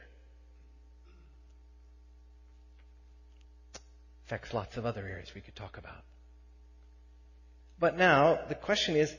Affects 4.26 4.52
lots 4.52 4.76
of 4.76 4.84
other 4.84 5.06
areas 5.06 5.32
we 5.36 5.40
could 5.40 5.54
talk 5.54 5.78
about. 5.78 6.02
But 7.78 7.96
now, 7.96 8.40
the 8.48 8.56
question 8.56 8.96
is, 8.96 9.14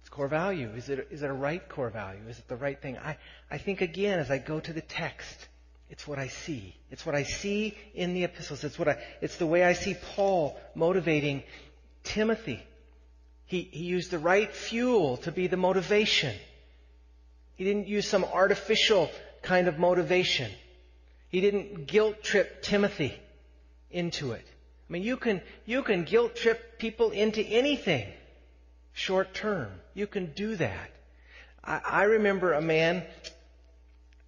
it's 0.00 0.10
core 0.10 0.28
value. 0.28 0.68
Is 0.76 0.90
it, 0.90 1.08
is 1.10 1.22
it 1.22 1.30
a 1.30 1.32
right 1.32 1.66
core 1.66 1.88
value? 1.88 2.20
Is 2.28 2.38
it 2.38 2.46
the 2.46 2.56
right 2.56 2.80
thing? 2.80 2.98
I, 2.98 3.16
I 3.50 3.56
think 3.56 3.80
again, 3.80 4.18
as 4.18 4.30
I 4.30 4.36
go 4.36 4.60
to 4.60 4.74
the 4.74 4.82
text, 4.82 5.48
it's 5.88 6.06
what 6.06 6.18
I 6.18 6.28
see. 6.28 6.76
It's 6.90 7.06
what 7.06 7.14
I 7.14 7.22
see 7.22 7.74
in 7.94 8.12
the 8.12 8.24
epistles. 8.24 8.62
It's 8.62 8.78
what 8.78 8.88
I, 8.88 8.98
it's 9.22 9.38
the 9.38 9.46
way 9.46 9.64
I 9.64 9.72
see 9.72 9.96
Paul 10.14 10.60
motivating 10.74 11.42
Timothy. 12.04 12.62
He, 13.46 13.70
he 13.72 13.84
used 13.84 14.10
the 14.10 14.18
right 14.18 14.52
fuel 14.52 15.16
to 15.18 15.32
be 15.32 15.46
the 15.46 15.56
motivation. 15.56 16.36
He 17.56 17.64
didn't 17.64 17.88
use 17.88 18.06
some 18.06 18.24
artificial 18.24 19.10
kind 19.40 19.66
of 19.66 19.78
motivation. 19.78 20.50
He 21.30 21.40
didn't 21.40 21.86
guilt 21.86 22.22
trip 22.22 22.60
Timothy 22.62 23.18
into 23.90 24.32
it. 24.32 24.44
I 24.88 24.92
mean, 24.92 25.02
you 25.02 25.16
can, 25.16 25.40
you 25.66 25.82
can 25.82 26.04
guilt 26.04 26.36
trip 26.36 26.78
people 26.78 27.10
into 27.10 27.42
anything 27.42 28.06
short 28.92 29.34
term. 29.34 29.70
You 29.94 30.06
can 30.06 30.32
do 30.32 30.56
that. 30.56 30.90
I, 31.62 31.80
I 31.84 32.02
remember 32.04 32.52
a 32.52 32.60
man, 32.62 33.04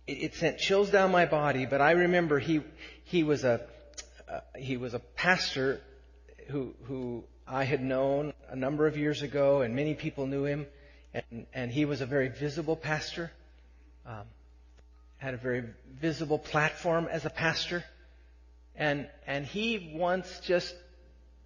it, 0.06 0.12
it, 0.12 0.34
sent 0.34 0.58
chills 0.58 0.90
down 0.90 1.10
my 1.10 1.26
body, 1.26 1.66
but 1.66 1.80
I 1.80 1.92
remember 1.92 2.38
he, 2.38 2.60
he 3.04 3.24
was 3.24 3.44
a, 3.44 3.60
uh, 4.28 4.40
he 4.56 4.76
was 4.76 4.94
a 4.94 4.98
pastor 4.98 5.80
who, 6.48 6.74
who 6.84 7.24
I 7.46 7.64
had 7.64 7.82
known 7.82 8.32
a 8.48 8.56
number 8.56 8.86
of 8.86 8.96
years 8.96 9.22
ago 9.22 9.62
and 9.62 9.74
many 9.74 9.94
people 9.94 10.26
knew 10.26 10.44
him 10.44 10.66
and, 11.14 11.46
and 11.52 11.70
he 11.70 11.84
was 11.84 12.00
a 12.00 12.06
very 12.06 12.28
visible 12.28 12.76
pastor, 12.76 13.30
um, 14.06 14.24
had 15.18 15.34
a 15.34 15.38
very 15.38 15.64
visible 16.00 16.38
platform 16.38 17.08
as 17.10 17.24
a 17.24 17.30
pastor. 17.30 17.84
And, 18.76 19.08
and 19.26 19.44
he 19.44 19.92
once 19.94 20.40
just 20.40 20.74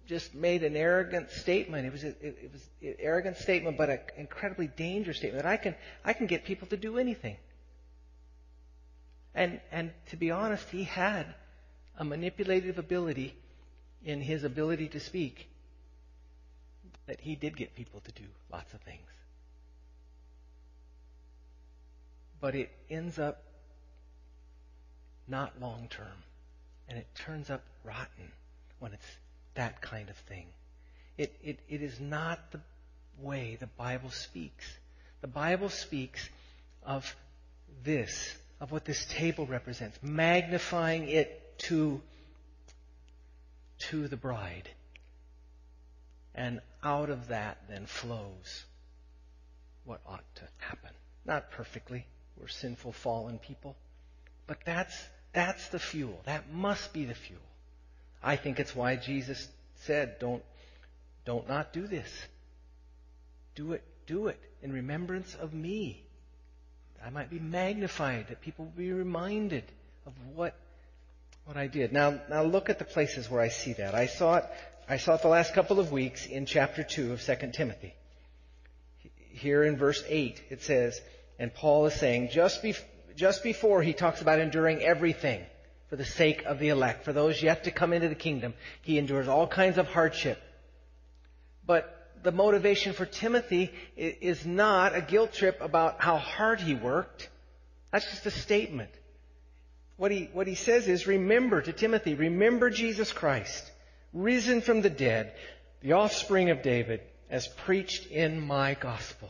just 0.07 0.33
made 0.33 0.63
an 0.63 0.77
arrogant 0.77 1.29
statement. 1.31 1.85
It 1.85 1.91
was 1.91 2.03
a, 2.05 2.07
it, 2.07 2.37
it 2.43 2.49
was 2.53 2.65
an 2.81 2.95
arrogant 2.99 3.35
statement, 3.35 3.77
but 3.77 3.89
an 3.89 3.99
incredibly 4.15 4.67
dangerous 4.67 5.17
statement 5.17 5.43
that 5.43 5.49
I 5.49 5.57
can 5.57 5.75
I 6.05 6.13
can 6.13 6.27
get 6.27 6.45
people 6.45 6.67
to 6.69 6.77
do 6.77 6.97
anything. 6.97 7.35
And, 9.35 9.59
and 9.71 9.91
to 10.09 10.17
be 10.17 10.31
honest, 10.31 10.67
he 10.71 10.83
had 10.83 11.27
a 11.95 12.03
manipulative 12.03 12.79
ability 12.79 13.35
in 14.03 14.19
his 14.19 14.43
ability 14.43 14.87
to 14.89 14.99
speak 14.99 15.47
that 17.05 17.21
he 17.21 17.35
did 17.35 17.55
get 17.55 17.75
people 17.75 17.99
to 18.01 18.11
do 18.13 18.23
lots 18.51 18.73
of 18.73 18.81
things. 18.81 19.07
But 22.41 22.55
it 22.55 22.71
ends 22.89 23.19
up 23.19 23.43
not 25.27 25.61
long 25.61 25.87
term. 25.89 26.23
And 26.89 26.97
it 26.97 27.07
turns 27.15 27.49
up 27.49 27.63
rotten 27.83 28.31
when 28.79 28.93
it's 28.93 29.05
that 29.55 29.81
kind 29.81 30.09
of 30.09 30.15
thing. 30.15 30.45
It, 31.17 31.35
it, 31.43 31.59
it 31.67 31.81
is 31.81 31.99
not 31.99 32.51
the 32.51 32.59
way 33.19 33.57
the 33.59 33.67
Bible 33.67 34.11
speaks. 34.11 34.65
The 35.21 35.27
Bible 35.27 35.69
speaks 35.69 36.29
of 36.83 37.15
this, 37.83 38.35
of 38.61 38.71
what 38.71 38.85
this 38.85 39.05
table 39.05 39.45
represents, 39.45 39.97
magnifying 40.01 41.09
it 41.09 41.57
to, 41.59 42.01
to 43.89 44.07
the 44.07 44.17
bride. 44.17 44.69
And 46.35 46.61
out 46.83 47.09
of 47.09 47.29
that 47.29 47.57
then 47.67 47.87
flows 47.87 48.63
what 49.85 50.01
ought 50.05 50.23
to 50.35 50.43
happen. 50.59 50.91
Not 51.25 51.49
perfectly. 51.51 52.05
We're 52.39 52.47
sinful, 52.47 52.91
fallen 52.91 53.39
people. 53.39 53.75
But 54.45 54.59
that's, 54.63 54.95
that's 55.37 55.67
the 55.67 55.77
fuel. 55.77 56.19
That 56.25 56.51
must 56.51 56.93
be 56.93 57.05
the 57.05 57.13
fuel. 57.13 57.39
I 58.23 58.37
think 58.37 58.59
it's 58.59 58.75
why 58.75 58.95
Jesus 58.95 59.47
said, 59.83 60.17
don't, 60.19 60.41
don't 61.25 61.47
not 61.47 61.71
do 61.73 61.85
this. 61.85 62.09
Do 63.53 63.73
it, 63.73 63.83
do 64.07 64.29
it 64.29 64.39
in 64.63 64.73
remembrance 64.73 65.35
of 65.35 65.53
me. 65.53 66.03
I 67.05 67.11
might 67.11 67.29
be 67.29 67.37
magnified, 67.37 68.29
that 68.29 68.41
people 68.41 68.65
will 68.65 68.71
be 68.71 68.91
reminded 68.91 69.63
of 70.07 70.13
what, 70.33 70.55
what 71.45 71.55
I 71.55 71.67
did. 71.67 71.93
Now, 71.93 72.19
now 72.31 72.41
look 72.41 72.71
at 72.71 72.79
the 72.79 72.85
places 72.85 73.29
where 73.29 73.39
I 73.39 73.49
see 73.49 73.73
that. 73.73 73.93
I 73.93 74.07
saw 74.07 74.37
it, 74.37 74.45
I 74.89 74.97
saw 74.97 75.13
it 75.13 75.21
the 75.21 75.27
last 75.27 75.53
couple 75.53 75.79
of 75.79 75.91
weeks 75.91 76.25
in 76.25 76.47
chapter 76.47 76.81
2 76.81 77.13
of 77.13 77.21
2 77.23 77.51
Timothy. 77.53 77.93
Here 79.29 79.63
in 79.63 79.77
verse 79.77 80.03
8, 80.07 80.41
it 80.49 80.63
says, 80.63 80.99
and 81.37 81.53
Paul 81.53 81.85
is 81.85 81.93
saying, 81.93 82.29
just, 82.31 82.63
be, 82.63 82.73
just 83.17 83.43
before 83.43 83.81
he 83.81 83.93
talks 83.93 84.21
about 84.21 84.39
enduring 84.39 84.81
everything 84.81 85.43
for 85.89 85.95
the 85.95 86.05
sake 86.05 86.43
of 86.45 86.59
the 86.59 86.69
elect, 86.69 87.03
for 87.03 87.13
those 87.13 87.41
yet 87.41 87.63
to 87.63 87.71
come 87.71 87.91
into 87.91 88.07
the 88.07 88.15
kingdom, 88.15 88.53
he 88.83 88.97
endures 88.97 89.27
all 89.27 89.47
kinds 89.47 89.77
of 89.77 89.87
hardship. 89.87 90.39
But 91.65 92.11
the 92.21 92.31
motivation 92.31 92.93
for 92.93 93.05
Timothy 93.05 93.71
is 93.95 94.45
not 94.45 94.95
a 94.95 95.01
guilt 95.01 95.33
trip 95.33 95.59
about 95.61 95.99
how 95.99 96.17
hard 96.17 96.61
he 96.61 96.75
worked. 96.75 97.29
That's 97.91 98.09
just 98.09 98.25
a 98.27 98.31
statement. 98.31 98.91
What 99.97 100.11
he, 100.11 100.29
what 100.31 100.45
he 100.45 100.55
says 100.55 100.87
is, 100.87 101.07
remember 101.07 101.61
to 101.61 101.73
Timothy, 101.73 102.13
remember 102.13 102.69
Jesus 102.69 103.11
Christ, 103.11 103.71
risen 104.13 104.61
from 104.61 104.81
the 104.81 104.91
dead, 104.91 105.33
the 105.81 105.93
offspring 105.93 106.51
of 106.51 106.61
David, 106.61 107.01
as 107.31 107.47
preached 107.47 108.05
in 108.07 108.39
my 108.39 108.75
gospel. 108.75 109.29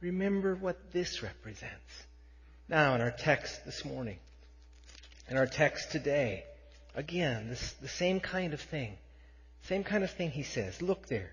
Remember 0.00 0.54
what 0.54 0.92
this 0.92 1.22
represents. 1.22 2.06
Now, 2.68 2.94
in 2.94 3.02
our 3.02 3.10
text 3.10 3.64
this 3.66 3.84
morning, 3.84 4.18
in 5.28 5.36
our 5.36 5.46
text 5.46 5.92
today, 5.92 6.44
again, 6.94 7.48
this, 7.48 7.72
the 7.82 7.88
same 7.88 8.20
kind 8.20 8.54
of 8.54 8.60
thing. 8.60 8.96
Same 9.64 9.84
kind 9.84 10.02
of 10.02 10.10
thing 10.10 10.30
he 10.30 10.44
says. 10.44 10.80
Look 10.80 11.06
there. 11.06 11.32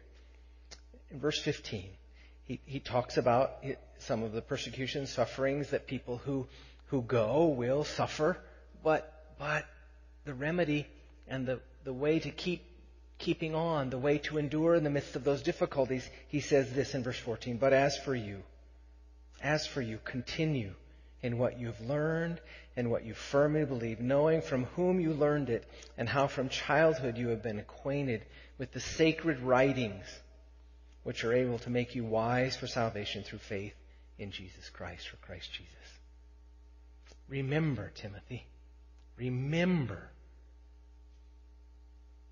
In 1.09 1.19
verse 1.19 1.39
15, 1.39 1.89
he, 2.43 2.59
he 2.65 2.79
talks 2.79 3.15
about 3.17 3.63
some 3.99 4.23
of 4.23 4.33
the 4.33 4.41
persecution, 4.41 5.07
sufferings 5.07 5.69
that 5.69 5.87
people 5.87 6.17
who, 6.17 6.47
who 6.87 7.01
go 7.01 7.47
will 7.47 7.85
suffer, 7.85 8.37
but, 8.83 9.33
but 9.39 9.65
the 10.25 10.33
remedy 10.33 10.85
and 11.29 11.45
the, 11.45 11.61
the 11.85 11.93
way 11.93 12.19
to 12.19 12.29
keep 12.29 12.65
keeping 13.19 13.53
on, 13.53 13.89
the 13.89 13.99
way 13.99 14.17
to 14.17 14.37
endure 14.37 14.73
in 14.75 14.83
the 14.83 14.89
midst 14.89 15.15
of 15.15 15.23
those 15.23 15.43
difficulties, 15.43 16.09
he 16.27 16.39
says 16.39 16.73
this 16.73 16.95
in 16.95 17.03
verse 17.03 17.19
14, 17.19 17.57
but 17.57 17.71
as 17.71 17.95
for 17.99 18.15
you, 18.15 18.41
as 19.43 19.67
for 19.67 19.81
you, 19.81 19.99
continue 20.03 20.73
in 21.23 21.37
what 21.37 21.59
you've 21.59 21.79
learned 21.81 22.41
and 22.75 22.89
what 22.89 23.05
you 23.05 23.13
firmly 23.13 23.65
believe, 23.65 23.99
knowing 23.99 24.41
from 24.41 24.65
whom 24.75 24.99
you 24.99 25.13
learned 25.13 25.49
it 25.49 25.65
and 25.97 26.09
how 26.09 26.27
from 26.27 26.49
childhood 26.49 27.17
you 27.17 27.29
have 27.29 27.43
been 27.43 27.59
acquainted 27.59 28.25
with 28.57 28.71
the 28.71 28.79
sacred 28.79 29.39
writings 29.39 30.05
which 31.03 31.23
are 31.23 31.33
able 31.33 31.59
to 31.59 31.69
make 31.69 31.95
you 31.95 32.03
wise 32.03 32.55
for 32.55 32.67
salvation 32.67 33.23
through 33.23 33.39
faith 33.39 33.73
in 34.19 34.31
Jesus 34.31 34.69
Christ, 34.69 35.07
for 35.07 35.17
Christ 35.17 35.51
Jesus. 35.51 35.73
Remember, 37.27 37.91
Timothy. 37.95 38.45
Remember. 39.17 40.09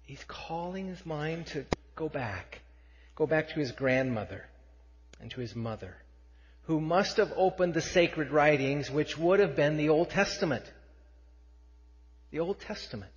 He's 0.04 0.24
calling 0.28 0.88
his 0.88 1.06
mind 1.06 1.48
to 1.48 1.66
go 1.96 2.10
back. 2.10 2.62
Go 3.16 3.26
back 3.28 3.50
to 3.50 3.60
his 3.60 3.72
grandmother 3.72 4.46
and 5.20 5.30
to 5.32 5.42
his 5.42 5.56
mother 5.56 5.96
who 6.70 6.80
must 6.80 7.18
have 7.18 7.34
opened 7.36 7.74
the 7.74 7.82
sacred 7.82 8.30
writings, 8.30 8.92
which 8.92 9.18
would 9.18 9.40
have 9.40 9.56
been 9.56 9.76
the 9.76 9.90
Old 9.90 10.08
Testament. 10.12 10.64
The 12.30 12.42
Old 12.42 12.60
Testament. 12.60 13.12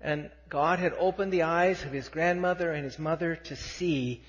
And 0.00 0.30
God 0.48 0.78
had 0.78 0.92
opened 0.96 1.32
the 1.32 1.42
eyes 1.42 1.82
of 1.82 1.90
his 1.90 2.08
grandmother 2.08 2.70
and 2.70 2.84
his 2.84 3.00
mother 3.00 3.34
to 3.34 3.56
see 3.56 4.22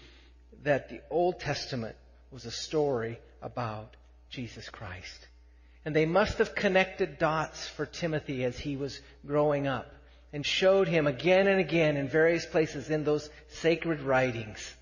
that 0.63 0.89
the 0.89 0.99
Old 1.11 1.39
Testament 1.39 1.95
was 2.31 2.45
a 2.45 2.51
story 2.51 3.19
about 3.39 3.95
Jesus 4.31 4.67
Christ. 4.69 5.27
And 5.85 5.95
they 5.95 6.07
must 6.07 6.39
have 6.39 6.55
connected 6.55 7.19
dots 7.19 7.67
for 7.67 7.85
Timothy 7.85 8.43
as 8.45 8.57
he 8.57 8.75
was 8.75 8.99
growing 9.27 9.67
up 9.67 9.93
and 10.33 10.43
showed 10.43 10.87
him 10.87 11.05
again 11.05 11.45
and 11.45 11.59
again 11.59 11.97
in 11.97 12.07
various 12.07 12.47
places 12.47 12.89
in 12.89 13.03
those 13.03 13.29
sacred 13.47 14.01
writings 14.01 14.73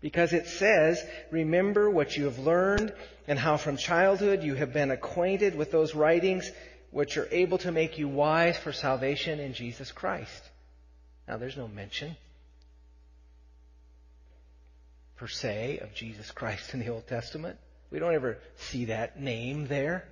because 0.00 0.32
it 0.32 0.46
says, 0.46 1.02
remember 1.30 1.90
what 1.90 2.16
you 2.16 2.24
have 2.24 2.38
learned 2.38 2.92
and 3.28 3.38
how 3.38 3.56
from 3.56 3.76
childhood 3.76 4.42
you 4.42 4.54
have 4.54 4.72
been 4.72 4.90
acquainted 4.90 5.54
with 5.54 5.70
those 5.70 5.94
writings 5.94 6.50
which 6.90 7.16
are 7.16 7.28
able 7.30 7.58
to 7.58 7.70
make 7.70 7.98
you 7.98 8.08
wise 8.08 8.56
for 8.56 8.72
salvation 8.72 9.38
in 9.38 9.52
Jesus 9.52 9.92
Christ. 9.92 10.42
Now 11.28 11.36
there's 11.36 11.56
no 11.56 11.68
mention 11.68 12.16
per 15.20 15.28
se 15.28 15.78
of 15.82 15.94
Jesus 15.94 16.30
Christ 16.30 16.72
in 16.72 16.80
the 16.80 16.88
Old 16.88 17.06
Testament. 17.06 17.58
We 17.90 17.98
don't 17.98 18.14
ever 18.14 18.38
see 18.56 18.86
that 18.86 19.20
name 19.20 19.66
there. 19.66 20.04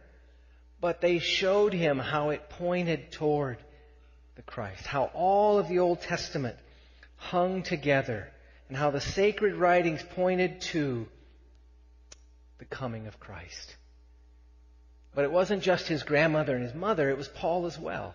But 0.83 1.01
they 1.01 1.19
showed 1.19 1.73
him 1.73 1.99
how 1.99 2.31
it 2.31 2.51
pointed 2.51 3.11
toward 3.11 3.57
the 4.37 4.43
Christ, 4.43 4.87
how 4.87 5.05
all 5.15 5.59
of 5.59 5.69
the 5.69 5.79
Old 5.79 6.03
Testament 6.03 6.57
hung 7.17 7.63
together 7.63 8.29
and 8.69 8.77
how 8.77 8.91
the 8.91 9.01
sacred 9.01 9.55
writings 9.55 10.03
pointed 10.15 10.61
to 10.61 11.07
the 12.59 12.65
coming 12.65 13.07
of 13.07 13.19
Christ. 13.19 13.77
But 15.15 15.25
it 15.25 15.33
wasn't 15.33 15.63
just 15.63 15.89
his 15.89 16.03
grandmother 16.03 16.55
and 16.55 16.65
his 16.65 16.75
mother, 16.75 17.09
it 17.09 17.17
was 17.17 17.29
Paul 17.29 17.67
as 17.67 17.79
well. 17.79 18.15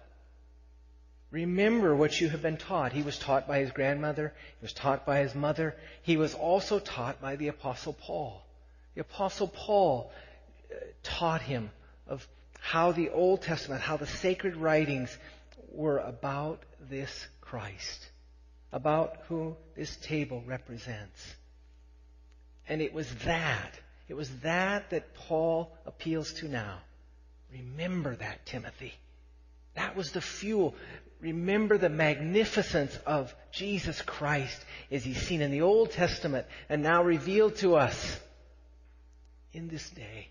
Remember 1.31 1.95
what 1.95 2.21
you 2.21 2.29
have 2.29 2.43
been 2.43 2.57
taught. 2.57 2.91
He 2.91 3.01
was 3.01 3.17
taught 3.17 3.47
by 3.47 3.59
his 3.59 3.71
grandmother, 3.71 4.33
he 4.59 4.63
was 4.63 4.73
taught 4.73 5.05
by 5.05 5.19
his 5.19 5.33
mother, 5.33 5.75
he 6.03 6.17
was 6.17 6.35
also 6.35 6.77
taught 6.77 7.19
by 7.19 7.35
the 7.35 7.47
Apostle 7.47 7.93
Paul. 7.93 8.45
The 8.93 9.01
Apostle 9.01 9.47
Paul 9.47 10.11
uh, 10.71 10.75
taught 11.01 11.41
him 11.41 11.71
of 12.07 12.27
how 12.59 12.91
the 12.91 13.09
Old 13.09 13.41
Testament, 13.41 13.81
how 13.81 13.97
the 13.97 14.05
sacred 14.05 14.55
writings 14.55 15.17
were 15.71 15.97
about 15.97 16.61
this 16.79 17.27
Christ 17.41 18.09
about 18.73 19.17
who 19.29 19.55
this 19.75 19.95
table 19.97 20.43
represents. 20.45 21.35
And 22.67 22.81
it 22.81 22.93
was 22.93 23.07
that, 23.25 23.71
it 24.09 24.15
was 24.15 24.29
that 24.39 24.89
that 24.89 25.13
Paul 25.13 25.71
appeals 25.85 26.33
to 26.33 26.47
now. 26.47 26.79
Remember 27.53 28.15
that, 28.15 28.45
Timothy. 28.47 28.93
That 29.75 29.95
was 29.95 30.11
the 30.11 30.21
fuel. 30.21 30.73
Remember 31.21 31.77
the 31.77 31.89
magnificence 31.89 32.97
of 33.05 33.33
Jesus 33.51 34.01
Christ 34.01 34.59
as 34.91 35.03
he's 35.03 35.21
seen 35.21 35.41
in 35.41 35.51
the 35.51 35.61
Old 35.61 35.91
Testament 35.91 36.47
and 36.67 36.81
now 36.81 37.03
revealed 37.03 37.55
to 37.57 37.75
us 37.75 38.19
in 39.53 39.67
this 39.67 39.87
day. 39.91 40.29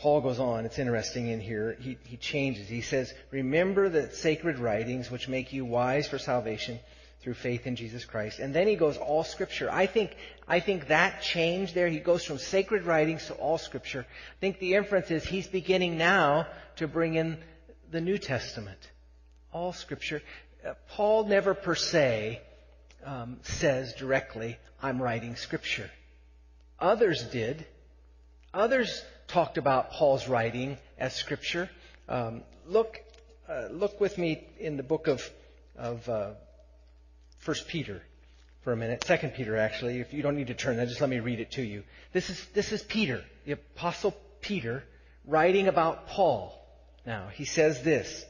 Paul 0.00 0.20
goes 0.20 0.38
on, 0.38 0.64
it's 0.64 0.78
interesting 0.78 1.26
in 1.28 1.40
here, 1.40 1.76
he, 1.80 1.98
he 2.04 2.16
changes. 2.16 2.68
He 2.68 2.82
says, 2.82 3.12
Remember 3.30 3.88
the 3.88 4.10
sacred 4.12 4.58
writings 4.58 5.10
which 5.10 5.28
make 5.28 5.52
you 5.52 5.64
wise 5.64 6.06
for 6.06 6.18
salvation 6.18 6.78
through 7.20 7.34
faith 7.34 7.66
in 7.66 7.74
Jesus 7.74 8.04
Christ. 8.04 8.38
And 8.38 8.54
then 8.54 8.68
he 8.68 8.76
goes, 8.76 8.96
All 8.96 9.24
Scripture. 9.24 9.68
I 9.70 9.86
think, 9.86 10.16
I 10.46 10.60
think 10.60 10.88
that 10.88 11.22
change 11.22 11.74
there, 11.74 11.88
he 11.88 11.98
goes 11.98 12.24
from 12.24 12.38
sacred 12.38 12.84
writings 12.84 13.26
to 13.26 13.34
all 13.34 13.58
Scripture. 13.58 14.06
I 14.08 14.40
think 14.40 14.60
the 14.60 14.74
inference 14.74 15.10
is 15.10 15.24
he's 15.24 15.48
beginning 15.48 15.98
now 15.98 16.46
to 16.76 16.86
bring 16.86 17.14
in 17.14 17.38
the 17.90 18.00
New 18.00 18.18
Testament. 18.18 18.78
All 19.52 19.72
Scripture. 19.72 20.22
Uh, 20.64 20.74
Paul 20.90 21.24
never 21.24 21.54
per 21.54 21.74
se 21.74 22.40
um, 23.04 23.38
says 23.42 23.94
directly, 23.94 24.58
I'm 24.80 25.02
writing 25.02 25.34
Scripture. 25.34 25.90
Others 26.78 27.24
did. 27.32 27.66
Others 28.54 29.02
talked 29.28 29.58
about 29.58 29.92
Paul's 29.92 30.26
writing 30.26 30.78
as 30.98 31.14
scripture. 31.14 31.70
Um, 32.08 32.42
look, 32.66 32.98
uh, 33.48 33.68
look 33.70 34.00
with 34.00 34.18
me 34.18 34.48
in 34.58 34.76
the 34.76 34.82
book 34.82 35.06
of 35.06 35.22
of 35.76 36.08
uh, 36.08 36.30
First 37.38 37.68
Peter 37.68 38.02
for 38.62 38.72
a 38.72 38.76
minute. 38.76 39.04
Second 39.04 39.34
Peter, 39.34 39.56
actually. 39.56 40.00
If 40.00 40.12
you 40.12 40.22
don't 40.22 40.36
need 40.36 40.48
to 40.48 40.54
turn 40.54 40.76
there, 40.76 40.86
just 40.86 41.00
let 41.00 41.10
me 41.10 41.20
read 41.20 41.40
it 41.40 41.52
to 41.52 41.62
you. 41.62 41.84
This 42.12 42.30
is 42.30 42.44
this 42.54 42.72
is 42.72 42.82
Peter, 42.82 43.22
the 43.46 43.52
apostle 43.52 44.16
Peter, 44.40 44.82
writing 45.24 45.68
about 45.68 46.08
Paul. 46.08 46.54
Now 47.06 47.28
he 47.32 47.44
says 47.44 47.82
this. 47.82 48.24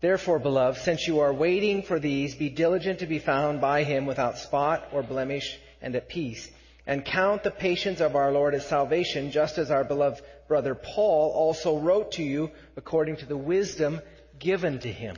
Therefore, 0.00 0.38
beloved, 0.38 0.78
since 0.80 1.06
you 1.06 1.20
are 1.20 1.32
waiting 1.32 1.82
for 1.82 1.98
these, 1.98 2.34
be 2.34 2.50
diligent 2.50 2.98
to 2.98 3.06
be 3.06 3.18
found 3.18 3.62
by 3.62 3.84
him 3.84 4.04
without 4.04 4.36
spot 4.36 4.88
or 4.92 5.02
blemish 5.02 5.58
and 5.80 5.96
at 5.96 6.10
peace. 6.10 6.50
And 6.86 7.04
count 7.04 7.42
the 7.42 7.50
patience 7.50 8.00
of 8.00 8.14
our 8.14 8.30
Lord 8.30 8.54
as 8.54 8.66
salvation, 8.66 9.30
just 9.30 9.56
as 9.56 9.70
our 9.70 9.84
beloved 9.84 10.22
brother 10.48 10.74
Paul 10.74 11.32
also 11.32 11.78
wrote 11.78 12.12
to 12.12 12.22
you 12.22 12.50
according 12.76 13.16
to 13.16 13.26
the 13.26 13.36
wisdom 13.36 14.00
given 14.38 14.78
to 14.80 14.92
him. 14.92 15.16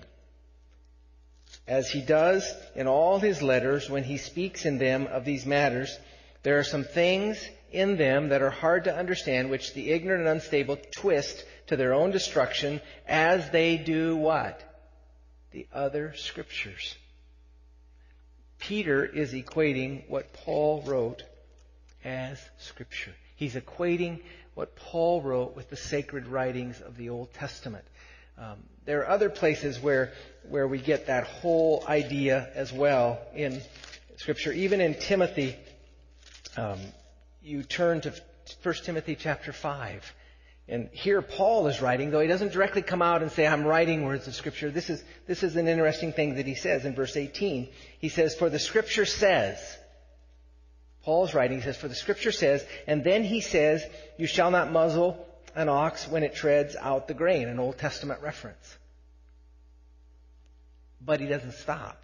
As 1.66 1.90
he 1.90 2.00
does 2.00 2.52
in 2.76 2.86
all 2.86 3.18
his 3.18 3.42
letters 3.42 3.90
when 3.90 4.04
he 4.04 4.18
speaks 4.18 4.64
in 4.64 4.78
them 4.78 5.08
of 5.08 5.24
these 5.24 5.44
matters, 5.44 5.98
there 6.44 6.58
are 6.58 6.64
some 6.64 6.84
things 6.84 7.44
in 7.72 7.96
them 7.96 8.28
that 8.28 8.42
are 8.42 8.50
hard 8.50 8.84
to 8.84 8.94
understand, 8.94 9.50
which 9.50 9.74
the 9.74 9.90
ignorant 9.90 10.20
and 10.20 10.30
unstable 10.30 10.78
twist 10.96 11.44
to 11.66 11.76
their 11.76 11.92
own 11.92 12.12
destruction 12.12 12.80
as 13.08 13.50
they 13.50 13.76
do 13.76 14.16
what? 14.16 14.62
The 15.50 15.66
other 15.72 16.14
scriptures. 16.14 16.94
Peter 18.58 19.04
is 19.04 19.32
equating 19.32 20.08
what 20.08 20.32
Paul 20.32 20.82
wrote 20.86 21.24
as 22.06 22.40
scripture. 22.58 23.12
He's 23.34 23.54
equating 23.54 24.20
what 24.54 24.76
Paul 24.76 25.20
wrote 25.20 25.56
with 25.56 25.68
the 25.68 25.76
sacred 25.76 26.26
writings 26.26 26.80
of 26.80 26.96
the 26.96 27.10
Old 27.10 27.34
Testament. 27.34 27.84
Um, 28.38 28.58
there 28.84 29.00
are 29.00 29.08
other 29.08 29.28
places 29.28 29.80
where 29.80 30.12
where 30.48 30.68
we 30.68 30.78
get 30.78 31.08
that 31.08 31.24
whole 31.26 31.84
idea 31.88 32.48
as 32.54 32.72
well 32.72 33.18
in 33.34 33.60
Scripture. 34.16 34.52
Even 34.52 34.80
in 34.80 34.94
Timothy, 34.94 35.56
um, 36.56 36.78
you 37.42 37.62
turn 37.62 38.00
to 38.02 38.14
1 38.62 38.74
Timothy 38.84 39.16
chapter 39.16 39.52
5. 39.52 40.14
And 40.68 40.88
here 40.92 41.22
Paul 41.22 41.66
is 41.68 41.80
writing, 41.80 42.10
though 42.10 42.20
he 42.20 42.28
doesn't 42.28 42.52
directly 42.52 42.82
come 42.82 43.02
out 43.02 43.22
and 43.22 43.30
say, 43.30 43.46
I'm 43.46 43.64
writing 43.64 44.04
words 44.04 44.26
of 44.26 44.34
scripture. 44.34 44.70
This 44.70 44.90
is, 44.90 45.02
this 45.26 45.42
is 45.42 45.56
an 45.56 45.68
interesting 45.68 46.12
thing 46.12 46.36
that 46.36 46.46
he 46.46 46.54
says 46.54 46.84
in 46.84 46.94
verse 46.94 47.16
18. 47.16 47.68
He 48.00 48.08
says, 48.08 48.34
for 48.34 48.50
the 48.50 48.58
scripture 48.58 49.04
says, 49.04 49.58
Paul's 51.06 51.32
writing, 51.32 51.56
he 51.56 51.64
says, 51.64 51.78
for 51.78 51.88
the 51.88 51.94
scripture 51.94 52.32
says, 52.32 52.62
and 52.86 53.02
then 53.02 53.24
he 53.24 53.40
says, 53.40 53.82
you 54.18 54.26
shall 54.26 54.50
not 54.50 54.70
muzzle 54.70 55.26
an 55.54 55.70
ox 55.70 56.06
when 56.06 56.22
it 56.22 56.34
treads 56.34 56.76
out 56.76 57.08
the 57.08 57.14
grain, 57.14 57.48
an 57.48 57.58
Old 57.58 57.78
Testament 57.78 58.20
reference. 58.20 58.76
But 61.00 61.20
he 61.20 61.26
doesn't 61.26 61.54
stop. 61.54 61.98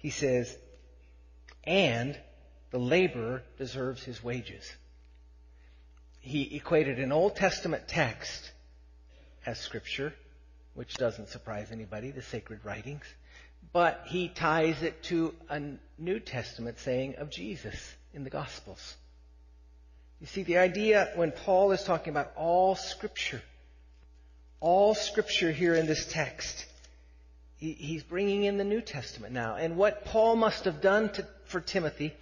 He 0.00 0.10
says, 0.10 0.56
and 1.62 2.18
the 2.72 2.78
laborer 2.78 3.44
deserves 3.58 4.02
his 4.02 4.24
wages 4.24 4.68
he 6.20 6.56
equated 6.56 6.98
an 6.98 7.12
Old 7.12 7.36
Testament 7.36 7.88
text 7.88 8.52
as 9.46 9.58
Scripture, 9.58 10.12
which 10.74 10.94
doesn't 10.94 11.28
surprise 11.28 11.68
anybody, 11.72 12.10
the 12.10 12.22
sacred 12.22 12.64
writings, 12.64 13.04
but 13.72 14.02
he 14.06 14.28
ties 14.28 14.82
it 14.82 15.02
to 15.04 15.34
a 15.48 15.60
New 15.96 16.20
Testament 16.20 16.78
saying 16.80 17.16
of 17.16 17.30
Jesus 17.30 17.94
in 18.14 18.24
the 18.24 18.30
Gospels. 18.30 18.96
You 20.20 20.26
see, 20.26 20.42
the 20.42 20.58
idea 20.58 21.10
when 21.14 21.30
Paul 21.30 21.72
is 21.72 21.82
talking 21.84 22.10
about 22.10 22.32
all 22.36 22.74
Scripture, 22.74 23.42
all 24.60 24.94
Scripture 24.94 25.52
here 25.52 25.74
in 25.74 25.86
this 25.86 26.06
text, 26.06 26.66
he, 27.56 27.72
he's 27.72 28.02
bringing 28.02 28.44
in 28.44 28.58
the 28.58 28.64
New 28.64 28.80
Testament 28.80 29.32
now. 29.32 29.54
And 29.56 29.76
what 29.76 30.04
Paul 30.04 30.36
must 30.36 30.64
have 30.64 30.80
done 30.80 31.10
to, 31.12 31.26
for 31.46 31.60
Timothy 31.60 32.14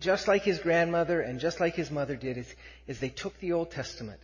just 0.00 0.28
like 0.28 0.42
his 0.42 0.58
grandmother 0.58 1.20
and 1.20 1.40
just 1.40 1.60
like 1.60 1.74
his 1.74 1.90
mother 1.90 2.16
did, 2.16 2.38
is, 2.38 2.54
is 2.86 3.00
they 3.00 3.08
took 3.08 3.38
the 3.40 3.52
Old 3.52 3.70
Testament 3.70 4.20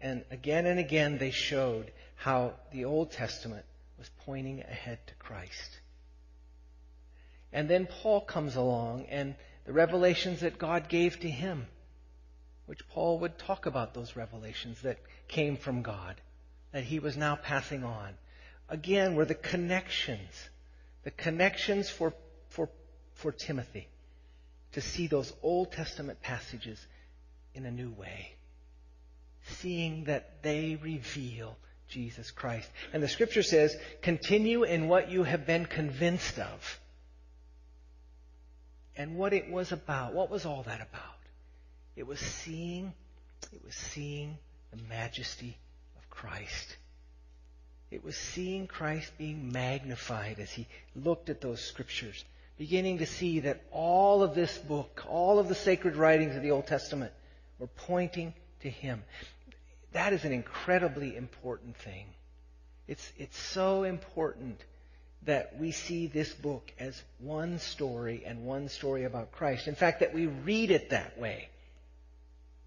and 0.00 0.24
again 0.30 0.66
and 0.66 0.78
again 0.78 1.18
they 1.18 1.30
showed 1.30 1.92
how 2.16 2.54
the 2.72 2.84
Old 2.84 3.12
Testament 3.12 3.64
was 3.98 4.10
pointing 4.24 4.60
ahead 4.60 4.98
to 5.06 5.14
Christ. 5.14 5.78
And 7.52 7.68
then 7.68 7.86
Paul 7.86 8.20
comes 8.20 8.56
along 8.56 9.06
and 9.06 9.36
the 9.64 9.72
revelations 9.72 10.40
that 10.40 10.58
God 10.58 10.88
gave 10.88 11.18
to 11.20 11.28
him, 11.28 11.66
which 12.66 12.86
Paul 12.88 13.18
would 13.20 13.38
talk 13.38 13.66
about 13.66 13.94
those 13.94 14.16
revelations 14.16 14.82
that 14.82 14.98
came 15.28 15.56
from 15.56 15.82
God, 15.82 16.20
that 16.72 16.84
he 16.84 16.98
was 16.98 17.16
now 17.16 17.36
passing 17.36 17.84
on. 17.84 18.14
Again, 18.68 19.14
were 19.14 19.24
the 19.24 19.34
connections, 19.34 20.32
the 21.02 21.10
connections 21.10 21.90
for, 21.90 22.14
for, 22.48 22.68
for 23.14 23.32
Timothy 23.32 23.88
to 24.72 24.80
see 24.80 25.06
those 25.06 25.32
Old 25.42 25.72
Testament 25.72 26.20
passages 26.20 26.84
in 27.54 27.64
a 27.64 27.70
new 27.70 27.90
way, 27.92 28.32
seeing 29.60 30.04
that 30.04 30.42
they 30.42 30.78
reveal 30.82 31.56
Jesus 31.88 32.30
Christ. 32.30 32.68
And 32.92 33.02
the 33.02 33.08
scripture 33.08 33.42
says, 33.42 33.76
continue 34.02 34.64
in 34.64 34.88
what 34.88 35.10
you 35.10 35.22
have 35.22 35.46
been 35.46 35.66
convinced 35.66 36.38
of. 36.38 36.80
And 38.96 39.16
what 39.16 39.32
it 39.32 39.50
was 39.50 39.72
about. 39.72 40.14
What 40.14 40.30
was 40.30 40.46
all 40.46 40.62
that 40.64 40.80
about? 40.80 41.02
It 41.96 42.06
was 42.06 42.20
seeing, 42.20 42.92
it 43.52 43.64
was 43.64 43.74
seeing 43.74 44.38
the 44.70 44.82
majesty 44.88 45.56
of 45.96 46.08
Christ. 46.10 46.76
It 47.90 48.04
was 48.04 48.16
seeing 48.16 48.66
Christ 48.66 49.12
being 49.18 49.52
magnified 49.52 50.38
as 50.38 50.50
he 50.50 50.66
looked 50.96 51.30
at 51.30 51.40
those 51.40 51.60
scriptures 51.60 52.24
beginning 52.58 52.98
to 52.98 53.06
see 53.06 53.40
that 53.40 53.62
all 53.72 54.22
of 54.22 54.34
this 54.34 54.56
book, 54.58 55.04
all 55.08 55.38
of 55.38 55.48
the 55.48 55.54
sacred 55.54 55.96
writings 55.96 56.36
of 56.36 56.42
the 56.42 56.50
Old 56.50 56.66
Testament 56.66 57.12
were 57.58 57.66
pointing 57.66 58.32
to 58.60 58.70
Him. 58.70 59.02
That 59.92 60.12
is 60.12 60.24
an 60.24 60.32
incredibly 60.32 61.16
important 61.16 61.76
thing. 61.76 62.06
It's, 62.86 63.12
it's 63.16 63.38
so 63.38 63.84
important 63.84 64.60
that 65.26 65.58
we 65.58 65.70
see 65.70 66.06
this 66.06 66.32
book 66.32 66.70
as 66.78 67.00
one 67.18 67.58
story 67.58 68.24
and 68.26 68.44
one 68.44 68.68
story 68.68 69.04
about 69.04 69.32
Christ. 69.32 69.68
In 69.68 69.74
fact, 69.74 70.00
that 70.00 70.14
we 70.14 70.26
read 70.26 70.70
it 70.70 70.90
that 70.90 71.18
way. 71.18 71.48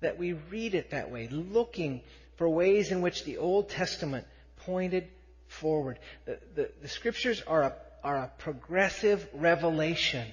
That 0.02 0.18
we 0.18 0.34
read 0.34 0.76
it 0.76 0.92
that 0.92 1.12
way, 1.12 1.28
looking 1.28 2.02
for 2.36 2.48
ways 2.48 2.92
in 2.92 3.02
which 3.02 3.24
the 3.24 3.38
Old 3.38 3.70
Testament 3.70 4.26
pointed 4.66 5.08
forward. 5.48 6.00
The, 6.26 6.40
the, 6.56 6.72
the 6.82 6.88
scriptures 6.88 7.42
are 7.48 7.64
a 7.64 7.74
are 8.04 8.18
a 8.18 8.32
progressive 8.38 9.28
revelation 9.34 10.26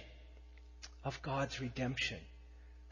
of 1.05 1.21
God's 1.23 1.61
redemption. 1.61 2.19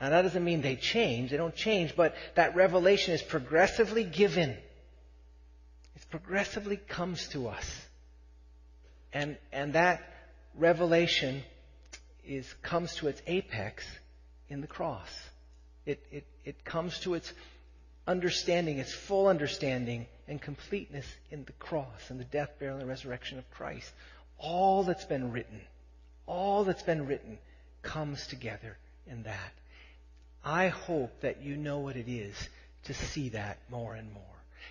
Now 0.00 0.10
that 0.10 0.22
doesn't 0.22 0.44
mean 0.44 0.60
they 0.60 0.76
change, 0.76 1.30
they 1.30 1.36
don't 1.36 1.54
change, 1.54 1.94
but 1.94 2.16
that 2.34 2.56
revelation 2.56 3.14
is 3.14 3.22
progressively 3.22 4.02
given. 4.02 4.50
It 4.50 6.10
progressively 6.10 6.76
comes 6.76 7.28
to 7.28 7.48
us. 7.48 7.86
And, 9.12 9.36
and 9.52 9.74
that 9.74 10.02
revelation 10.56 11.42
is, 12.26 12.52
comes 12.62 12.94
to 12.96 13.08
its 13.08 13.20
apex 13.26 13.86
in 14.48 14.60
the 14.60 14.66
cross. 14.66 15.10
It, 15.84 16.04
it, 16.10 16.26
it 16.44 16.64
comes 16.64 17.00
to 17.00 17.14
its 17.14 17.32
understanding, 18.06 18.78
its 18.78 18.92
full 18.94 19.26
understanding 19.26 20.06
and 20.28 20.40
completeness 20.40 21.06
in 21.30 21.44
the 21.44 21.52
cross 21.52 22.10
and 22.10 22.18
the 22.18 22.24
death, 22.24 22.50
burial, 22.58 22.78
and 22.78 22.88
resurrection 22.88 23.38
of 23.38 23.50
Christ 23.50 23.90
all 24.42 24.82
that's 24.82 25.04
been 25.04 25.32
written, 25.32 25.60
all 26.26 26.64
that's 26.64 26.82
been 26.82 27.06
written 27.06 27.38
comes 27.82 28.26
together 28.26 28.76
in 29.06 29.22
that. 29.22 29.52
I 30.44 30.68
hope 30.68 31.20
that 31.20 31.42
you 31.42 31.56
know 31.56 31.78
what 31.78 31.96
it 31.96 32.08
is 32.08 32.34
to 32.84 32.94
see 32.94 33.30
that 33.30 33.58
more 33.70 33.94
and 33.94 34.12
more. 34.12 34.22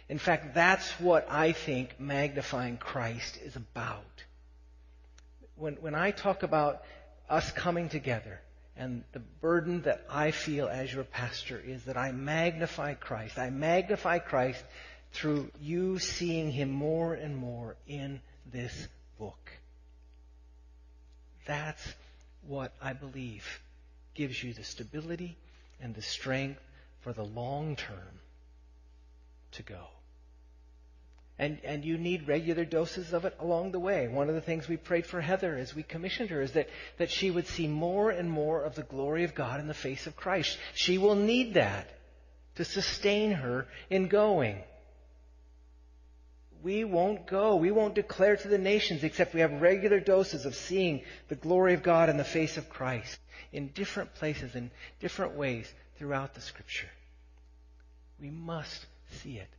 In 0.10 0.20
fact, 0.20 0.54
that's 0.54 0.90
what 1.00 1.28
I 1.32 1.54
think 1.54 2.00
magnifying 2.00 2.78
Christ 2.78 3.40
is 3.44 3.56
about. 3.56 4.04
When, 5.62 5.76
when 5.76 5.94
I 5.94 6.10
talk 6.10 6.42
about 6.42 6.82
us 7.30 7.52
coming 7.52 7.88
together, 7.88 8.42
and 8.76 9.04
the 9.12 9.20
burden 9.20 9.84
that 9.84 10.04
I 10.10 10.32
feel 10.32 10.68
as 10.68 10.92
your 10.92 11.04
pastor 11.04 11.62
is 11.64 11.84
that 11.84 11.96
I 11.96 12.12
magnify 12.12 12.96
Christ. 12.96 13.38
I 13.38 13.52
magnify 13.52 14.18
Christ 14.18 14.64
through 15.14 15.52
you 15.62 16.00
seeing 16.00 16.52
him 16.52 16.72
more 16.72 17.14
and 17.14 17.38
more 17.38 17.76
in 17.88 18.22
this 18.52 18.88
book. 19.20 19.52
That's 21.46 21.94
what 22.48 22.74
I 22.82 22.94
believe 22.94 23.46
gives 24.16 24.44
you 24.44 24.54
the 24.54 24.64
stability 24.64 25.38
and 25.80 25.94
the 25.94 26.02
strength 26.02 26.60
for 27.02 27.14
the 27.14 27.24
long 27.24 27.76
term 27.76 28.20
to 29.52 29.62
go. 29.62 29.86
And, 31.42 31.58
and 31.64 31.84
you 31.84 31.98
need 31.98 32.28
regular 32.28 32.66
doses 32.66 33.14
of 33.14 33.26
it 33.26 33.36
along 33.40 33.72
the 33.72 33.80
way. 33.80 34.08
One 34.08 34.30
of 34.30 34.36
the 34.36 34.42
things 34.42 34.68
we 34.68 34.78
prayed 34.78 35.08
for 35.08 35.20
Heather 35.20 35.58
as 35.58 35.74
we 35.74 35.82
commissioned 35.82 36.30
her 36.30 36.40
is 36.40 36.52
that, 36.52 36.70
that 37.00 37.10
she 37.10 37.32
would 37.32 37.48
see 37.48 37.68
more 37.68 38.12
and 38.12 38.30
more 38.30 38.62
of 38.62 38.76
the 38.76 38.84
glory 38.84 39.24
of 39.24 39.34
God 39.34 39.60
in 39.60 39.68
the 39.68 39.74
face 39.74 40.06
of 40.06 40.16
Christ. 40.16 40.56
She 40.76 41.00
will 41.00 41.16
need 41.16 41.56
that 41.56 41.90
to 42.58 42.64
sustain 42.64 43.32
her 43.32 43.66
in 43.90 44.08
going. 44.08 44.62
We 46.62 46.84
won't 46.84 47.26
go. 47.26 47.56
We 47.56 47.72
won't 47.72 47.96
declare 47.96 48.38
to 48.38 48.48
the 48.48 48.60
nations 48.60 49.04
except 49.04 49.34
we 49.34 49.40
have 49.40 49.64
regular 49.64 50.00
doses 50.00 50.46
of 50.46 50.54
seeing 50.54 51.02
the 51.28 51.36
glory 51.36 51.74
of 51.74 51.82
God 51.82 52.10
in 52.10 52.18
the 52.18 52.24
face 52.24 52.58
of 52.58 52.70
Christ 52.70 53.18
in 53.52 53.70
different 53.70 54.14
places, 54.14 54.54
in 54.54 54.70
different 55.00 55.34
ways 55.34 55.74
throughout 55.98 56.36
the 56.36 56.42
Scripture. 56.42 56.90
We 58.20 58.30
must 58.30 58.86
see 59.24 59.40
it. 59.40 59.50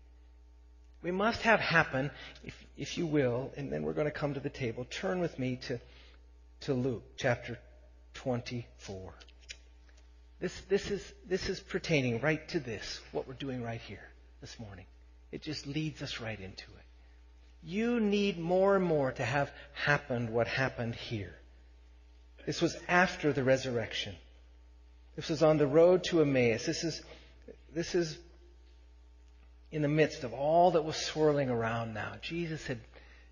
We 1.02 1.10
must 1.10 1.42
have 1.42 1.58
happen, 1.58 2.10
if, 2.44 2.54
if 2.76 2.96
you 2.96 3.06
will, 3.06 3.50
and 3.56 3.72
then 3.72 3.82
we're 3.82 3.92
going 3.92 4.06
to 4.06 4.12
come 4.12 4.34
to 4.34 4.40
the 4.40 4.50
table. 4.50 4.86
Turn 4.88 5.20
with 5.20 5.38
me 5.38 5.56
to, 5.66 5.80
to 6.62 6.74
Luke 6.74 7.02
chapter 7.16 7.58
24. 8.14 9.12
This, 10.40 10.60
this, 10.68 10.90
is, 10.90 11.12
this 11.28 11.48
is 11.48 11.60
pertaining 11.60 12.20
right 12.20 12.46
to 12.48 12.60
this, 12.60 13.00
what 13.10 13.26
we're 13.26 13.34
doing 13.34 13.62
right 13.62 13.80
here 13.80 14.08
this 14.40 14.58
morning. 14.58 14.86
It 15.32 15.42
just 15.42 15.66
leads 15.66 16.02
us 16.02 16.20
right 16.20 16.38
into 16.38 16.64
it. 16.64 16.84
You 17.64 18.00
need 18.00 18.38
more 18.38 18.76
and 18.76 18.84
more 18.84 19.12
to 19.12 19.24
have 19.24 19.50
happened 19.72 20.30
what 20.30 20.46
happened 20.46 20.94
here. 20.94 21.34
This 22.44 22.60
was 22.60 22.76
after 22.88 23.32
the 23.32 23.44
resurrection. 23.44 24.14
This 25.14 25.28
was 25.28 25.42
on 25.42 25.58
the 25.58 25.66
road 25.66 26.04
to 26.04 26.22
Emmaus. 26.22 26.66
This 26.66 26.84
is, 26.84 27.02
this 27.74 27.94
is 27.94 28.18
in 29.72 29.80
the 29.80 29.88
midst 29.88 30.22
of 30.22 30.34
all 30.34 30.72
that 30.72 30.84
was 30.84 30.96
swirling 30.96 31.48
around 31.48 31.94
now. 31.94 32.12
Jesus 32.20 32.64
had, 32.66 32.78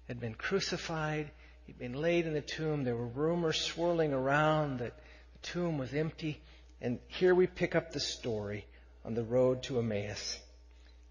had 0.08 0.18
been 0.18 0.34
crucified. 0.34 1.30
He'd 1.66 1.78
been 1.78 2.00
laid 2.00 2.26
in 2.26 2.32
the 2.32 2.40
tomb. 2.40 2.82
There 2.82 2.96
were 2.96 3.06
rumors 3.06 3.60
swirling 3.60 4.14
around 4.14 4.78
that 4.78 4.94
the 4.96 5.48
tomb 5.48 5.76
was 5.76 5.92
empty. 5.92 6.40
And 6.80 6.98
here 7.08 7.34
we 7.34 7.46
pick 7.46 7.76
up 7.76 7.92
the 7.92 8.00
story 8.00 8.64
on 9.04 9.14
the 9.14 9.22
road 9.22 9.62
to 9.64 9.78
Emmaus. 9.78 10.38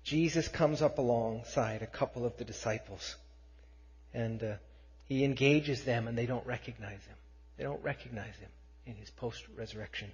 Jesus 0.03 0.47
comes 0.47 0.81
up 0.81 0.97
alongside 0.97 1.83
a 1.83 1.87
couple 1.87 2.25
of 2.25 2.35
the 2.37 2.43
disciples. 2.45 3.15
And 4.15 4.43
uh, 4.43 4.53
he 5.05 5.23
engages 5.23 5.83
them, 5.83 6.07
and 6.07 6.17
they 6.17 6.25
don't 6.25 6.45
recognize 6.47 7.03
him. 7.05 7.15
They 7.57 7.63
don't 7.63 7.83
recognize 7.83 8.35
him 8.37 8.49
in 8.87 8.95
his 8.95 9.11
post 9.11 9.43
resurrection 9.55 10.11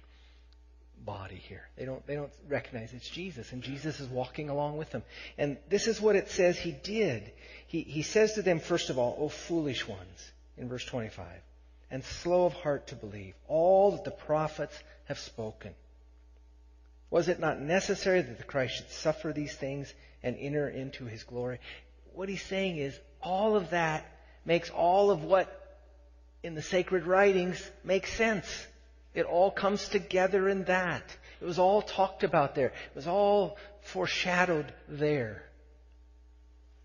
body 1.04 1.36
here. 1.36 1.68
They 1.76 1.84
don't, 1.84 2.04
they 2.06 2.14
don't 2.14 2.32
recognize 2.48 2.92
it's 2.92 3.08
Jesus, 3.08 3.52
and 3.52 3.62
Jesus 3.62 4.00
is 4.00 4.08
walking 4.08 4.48
along 4.48 4.76
with 4.76 4.90
them. 4.90 5.02
And 5.38 5.56
this 5.68 5.86
is 5.86 6.00
what 6.00 6.16
it 6.16 6.30
says 6.30 6.58
he 6.58 6.72
did. 6.72 7.32
He, 7.66 7.82
he 7.82 8.02
says 8.02 8.34
to 8.34 8.42
them, 8.42 8.60
first 8.60 8.90
of 8.90 8.98
all, 8.98 9.16
O 9.18 9.28
foolish 9.28 9.86
ones, 9.86 10.32
in 10.56 10.68
verse 10.68 10.84
25, 10.84 11.26
and 11.90 12.04
slow 12.04 12.46
of 12.46 12.54
heart 12.54 12.88
to 12.88 12.96
believe 12.96 13.34
all 13.46 13.92
that 13.92 14.04
the 14.04 14.10
prophets 14.10 14.76
have 15.04 15.18
spoken. 15.18 15.72
Was 17.10 17.28
it 17.28 17.38
not 17.38 17.60
necessary 17.60 18.20
that 18.20 18.38
the 18.38 18.44
Christ 18.44 18.76
should 18.76 18.90
suffer 18.90 19.32
these 19.32 19.54
things 19.54 19.92
and 20.22 20.36
enter 20.38 20.68
into 20.68 21.04
his 21.04 21.22
glory? 21.22 21.60
What 22.14 22.28
he's 22.28 22.42
saying 22.42 22.78
is, 22.78 22.98
all 23.22 23.56
of 23.56 23.70
that 23.70 24.04
makes 24.44 24.70
all 24.70 25.10
of 25.10 25.22
what 25.22 25.78
in 26.42 26.54
the 26.54 26.62
sacred 26.62 27.06
writings 27.06 27.62
makes 27.84 28.12
sense. 28.12 28.46
It 29.16 29.24
all 29.24 29.50
comes 29.50 29.88
together 29.88 30.46
in 30.46 30.64
that. 30.64 31.02
It 31.40 31.44
was 31.44 31.58
all 31.58 31.80
talked 31.80 32.22
about 32.22 32.54
there. 32.54 32.68
It 32.68 32.94
was 32.94 33.06
all 33.06 33.56
foreshadowed 33.80 34.72
there. 34.88 35.42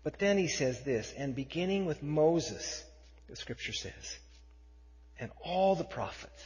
But 0.02 0.18
then 0.18 0.38
he 0.38 0.48
says 0.48 0.80
this, 0.80 1.12
and 1.16 1.36
beginning 1.36 1.84
with 1.84 2.02
Moses, 2.02 2.82
the 3.28 3.36
scripture 3.36 3.74
says, 3.74 4.18
and 5.20 5.30
all 5.44 5.76
the 5.76 5.84
prophets, 5.84 6.42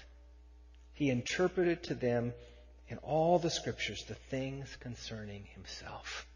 he 0.92 1.08
interpreted 1.08 1.84
to 1.84 1.94
them 1.94 2.34
in 2.88 2.98
all 2.98 3.38
the 3.38 3.48
scriptures 3.48 4.04
the 4.08 4.14
things 4.14 4.76
concerning 4.80 5.44
himself. 5.54 6.26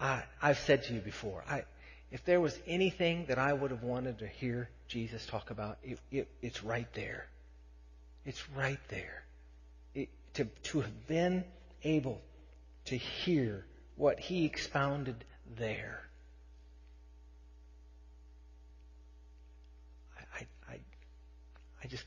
I, 0.00 0.24
have 0.40 0.58
said 0.58 0.82
to 0.84 0.92
you 0.92 1.00
before, 1.00 1.44
I, 1.48 1.62
if 2.10 2.24
there 2.24 2.40
was 2.40 2.58
anything 2.66 3.26
that 3.26 3.38
I 3.38 3.52
would 3.52 3.70
have 3.70 3.84
wanted 3.84 4.18
to 4.18 4.26
hear 4.26 4.68
Jesus 4.88 5.24
talk 5.24 5.50
about, 5.50 5.78
it, 5.84 5.98
it, 6.10 6.28
it's 6.42 6.64
right 6.64 6.92
there. 6.94 7.28
It's 8.26 8.50
right 8.50 8.80
there. 8.88 9.22
It, 9.94 10.08
to, 10.34 10.44
to 10.44 10.80
have 10.80 11.06
been 11.06 11.44
able 11.84 12.20
to 12.86 12.96
hear 12.96 13.64
what 13.94 14.18
he 14.18 14.44
expounded 14.44 15.24
there. 15.56 16.02
I, 20.18 20.40
I, 20.40 20.72
I, 20.72 20.78
I 21.84 21.86
just 21.86 22.04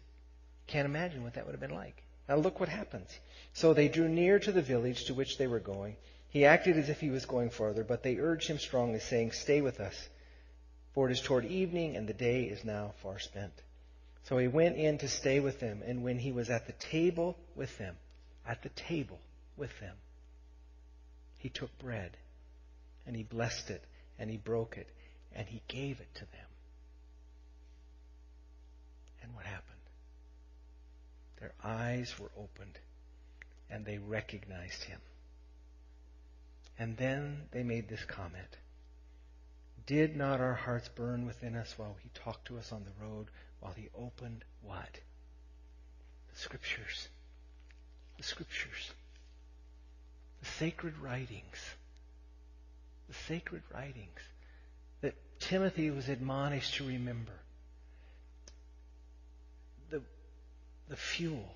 can't 0.68 0.86
imagine 0.86 1.24
what 1.24 1.36
that 1.36 1.46
would 1.46 1.54
have 1.54 1.62
been 1.62 1.74
like. 1.74 2.04
Now 2.28 2.36
look 2.36 2.60
what 2.60 2.70
happens. 2.70 3.10
So 3.54 3.74
they 3.74 3.88
drew 3.88 4.10
near 4.10 4.40
to 4.40 4.52
the 4.52 4.62
village 4.62 5.06
to 5.06 5.14
which 5.14 5.38
they 5.38 5.48
were 5.48 5.60
going. 5.60 5.96
He 6.28 6.46
acted 6.46 6.78
as 6.78 6.90
if 6.90 7.00
he 7.00 7.10
was 7.10 7.26
going 7.26 7.50
farther, 7.50 7.84
but 7.84 8.04
they 8.04 8.18
urged 8.18 8.48
him 8.48 8.60
strongly, 8.60 9.00
saying, 9.00 9.32
Stay 9.32 9.62
with 9.62 9.80
us, 9.80 10.10
for 10.94 11.10
it 11.10 11.14
is 11.14 11.22
toward 11.22 11.46
evening, 11.46 11.96
and 11.96 12.08
the 12.08 12.14
day 12.14 12.44
is 12.44 12.64
now 12.64 12.94
far 13.02 13.18
spent. 13.18 13.54
So 14.24 14.38
he 14.38 14.48
went 14.48 14.78
in 14.78 14.98
to 15.00 15.08
stay 15.08 15.40
with 15.40 15.60
them, 15.60 15.82
and 15.86 16.04
when 16.04 16.20
he 16.20 16.32
was 16.32 16.50
at 16.50 16.68
the 16.68 16.74
table 16.74 17.38
with 17.56 17.78
them, 17.78 17.96
at 18.46 18.62
the 18.62 18.70
table 18.70 19.20
with 19.58 19.78
them, 19.80 19.96
he 21.40 21.50
took 21.50 21.76
bread, 21.80 22.16
and 23.08 23.16
he 23.16 23.24
blessed 23.24 23.70
it, 23.70 23.84
and 24.20 24.30
he 24.30 24.38
broke 24.38 24.78
it, 24.78 24.88
and 25.34 25.48
he 25.48 25.62
gave 25.68 26.00
it 26.00 26.14
to 26.16 26.22
them. 26.22 26.48
And 29.24 29.34
what 29.36 29.46
happened? 29.46 29.64
Their 31.40 31.54
eyes 31.64 32.14
were 32.20 32.32
opened, 32.38 32.78
and 33.70 33.86
they 33.86 33.98
recognized 33.98 34.84
him. 34.84 35.00
And 36.78 36.98
then 36.98 37.44
they 37.52 37.64
made 37.64 37.90
this 37.90 38.04
comment. 38.06 38.58
Did 39.86 40.16
not 40.16 40.40
our 40.40 40.54
hearts 40.54 40.90
burn 40.90 41.26
within 41.26 41.56
us 41.56 41.74
while 41.78 41.96
he 42.02 42.10
talked 42.14 42.46
to 42.48 42.58
us 42.58 42.72
on 42.72 42.84
the 42.84 43.06
road 43.06 43.28
while 43.60 43.74
he 43.74 43.90
opened 43.98 44.44
what? 44.62 45.00
The 46.34 46.40
scriptures. 46.40 47.08
The 48.18 48.24
scriptures. 48.24 48.92
The 50.42 50.46
sacred 50.46 50.98
writings. 51.00 51.58
The 53.08 53.16
sacred 53.28 53.64
writings 53.74 54.20
that 55.02 55.16
Timothy 55.40 55.90
was 55.90 56.10
admonished 56.10 56.76
to 56.76 56.88
remember. 56.88 57.34
The, 59.90 60.02
the 60.88 60.96
fuel. 60.96 61.50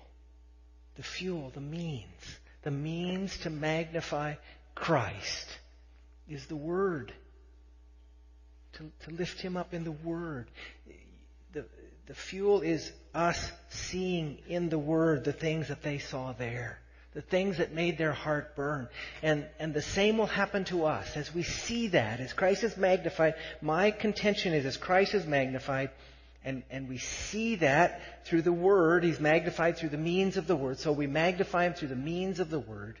The 0.96 1.02
fuel, 1.02 1.50
the 1.54 1.60
means. 1.60 2.38
The 2.62 2.70
means 2.70 3.36
to 3.38 3.50
magnify 3.50 4.34
Christ 4.74 5.48
is 6.28 6.46
the 6.46 6.56
Word. 6.56 7.12
To, 8.74 8.90
to 9.04 9.10
lift 9.14 9.40
Him 9.40 9.56
up 9.56 9.74
in 9.74 9.84
the 9.84 9.92
Word. 9.92 10.48
The, 11.54 11.64
the 12.06 12.14
fuel 12.14 12.60
is 12.60 12.92
us 13.14 13.50
seeing 13.70 14.38
in 14.48 14.68
the 14.68 14.78
Word 14.78 15.24
the 15.24 15.32
things 15.32 15.68
that 15.68 15.82
they 15.82 15.98
saw 15.98 16.32
there. 16.32 16.80
The 17.14 17.22
things 17.22 17.58
that 17.58 17.72
made 17.72 17.96
their 17.96 18.12
heart 18.12 18.56
burn. 18.56 18.88
And, 19.22 19.46
and 19.60 19.72
the 19.72 19.80
same 19.80 20.18
will 20.18 20.26
happen 20.26 20.64
to 20.64 20.84
us 20.84 21.16
as 21.16 21.32
we 21.32 21.44
see 21.44 21.88
that, 21.88 22.18
as 22.18 22.32
Christ 22.32 22.64
is 22.64 22.76
magnified. 22.76 23.34
My 23.62 23.92
contention 23.92 24.52
is 24.52 24.66
as 24.66 24.76
Christ 24.76 25.14
is 25.14 25.24
magnified, 25.24 25.90
and, 26.44 26.64
and 26.70 26.88
we 26.88 26.98
see 26.98 27.54
that 27.56 28.26
through 28.26 28.42
the 28.42 28.52
Word, 28.52 29.04
He's 29.04 29.20
magnified 29.20 29.78
through 29.78 29.90
the 29.90 29.96
means 29.96 30.36
of 30.36 30.48
the 30.48 30.56
Word. 30.56 30.80
So 30.80 30.90
we 30.90 31.06
magnify 31.06 31.66
Him 31.66 31.74
through 31.74 31.88
the 31.88 31.96
means 31.96 32.40
of 32.40 32.50
the 32.50 32.58
Word. 32.58 32.98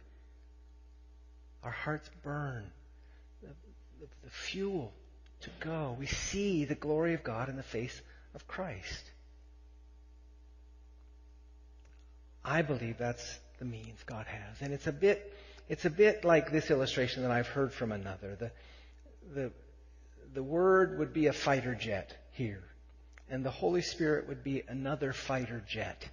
Our 1.64 1.72
hearts 1.72 2.08
burn. 2.22 2.70
The, 3.42 3.48
the, 4.00 4.06
the 4.22 4.30
fuel 4.30 4.92
to 5.40 5.50
go. 5.58 5.96
We 5.98 6.06
see 6.06 6.64
the 6.64 6.76
glory 6.76 7.14
of 7.14 7.24
God 7.24 7.48
in 7.48 7.56
the 7.56 7.64
face 7.64 8.00
of 8.34 8.46
Christ. 8.46 9.10
I 12.44 12.62
believe 12.62 12.98
that's 12.98 13.38
the 13.58 13.64
means 13.64 14.02
God 14.04 14.26
has. 14.26 14.60
And 14.60 14.72
it's 14.72 14.86
a 14.86 14.92
bit, 14.92 15.32
it's 15.68 15.84
a 15.84 15.90
bit 15.90 16.24
like 16.24 16.50
this 16.50 16.70
illustration 16.70 17.22
that 17.22 17.30
I've 17.30 17.46
heard 17.46 17.72
from 17.72 17.92
another. 17.92 18.36
The, 18.36 18.50
the, 19.34 19.52
the 20.34 20.42
Word 20.42 20.98
would 20.98 21.12
be 21.12 21.26
a 21.26 21.32
fighter 21.32 21.74
jet 21.74 22.14
here, 22.32 22.64
and 23.30 23.44
the 23.44 23.50
Holy 23.50 23.82
Spirit 23.82 24.28
would 24.28 24.44
be 24.44 24.62
another 24.68 25.12
fighter 25.12 25.62
jet. 25.66 26.06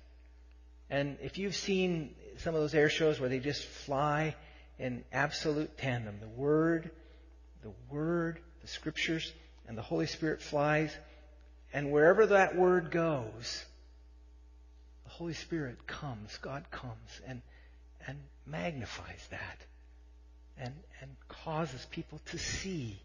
And 0.90 1.18
if 1.22 1.38
you've 1.38 1.56
seen 1.56 2.16
some 2.38 2.56
of 2.56 2.62
those 2.62 2.74
air 2.74 2.90
shows 2.90 3.20
where 3.20 3.30
they 3.30 3.40
just 3.40 3.64
fly 3.64 4.36
in 4.80 5.04
absolute 5.12 5.78
tandem, 5.78 6.20
the 6.22 6.28
Word, 6.28 6.92
the 7.62 7.72
Word, 7.90 8.40
the 8.62 8.68
Scriptures, 8.68 9.34
and 9.68 9.78
the 9.78 9.82
Holy 9.82 10.08
Spirit 10.08 10.42
flies 10.42 10.96
and 11.74 11.92
wherever 11.92 12.26
that 12.28 12.56
word 12.56 12.92
goes, 12.92 13.66
the 15.06 15.10
Holy 15.10 15.34
Spirit 15.34 15.88
comes, 15.88 16.38
God 16.42 16.66
comes 16.72 17.22
and, 17.28 17.42
and 18.08 18.18
magnifies 18.46 19.26
that 19.30 19.58
and, 20.58 20.74
and 21.02 21.12
causes 21.28 21.86
people 21.92 22.20
to 22.28 22.38
see 22.38 23.00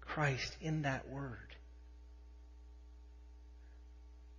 Christ 0.00 0.56
in 0.60 0.82
that 0.82 1.08
word. 1.08 1.38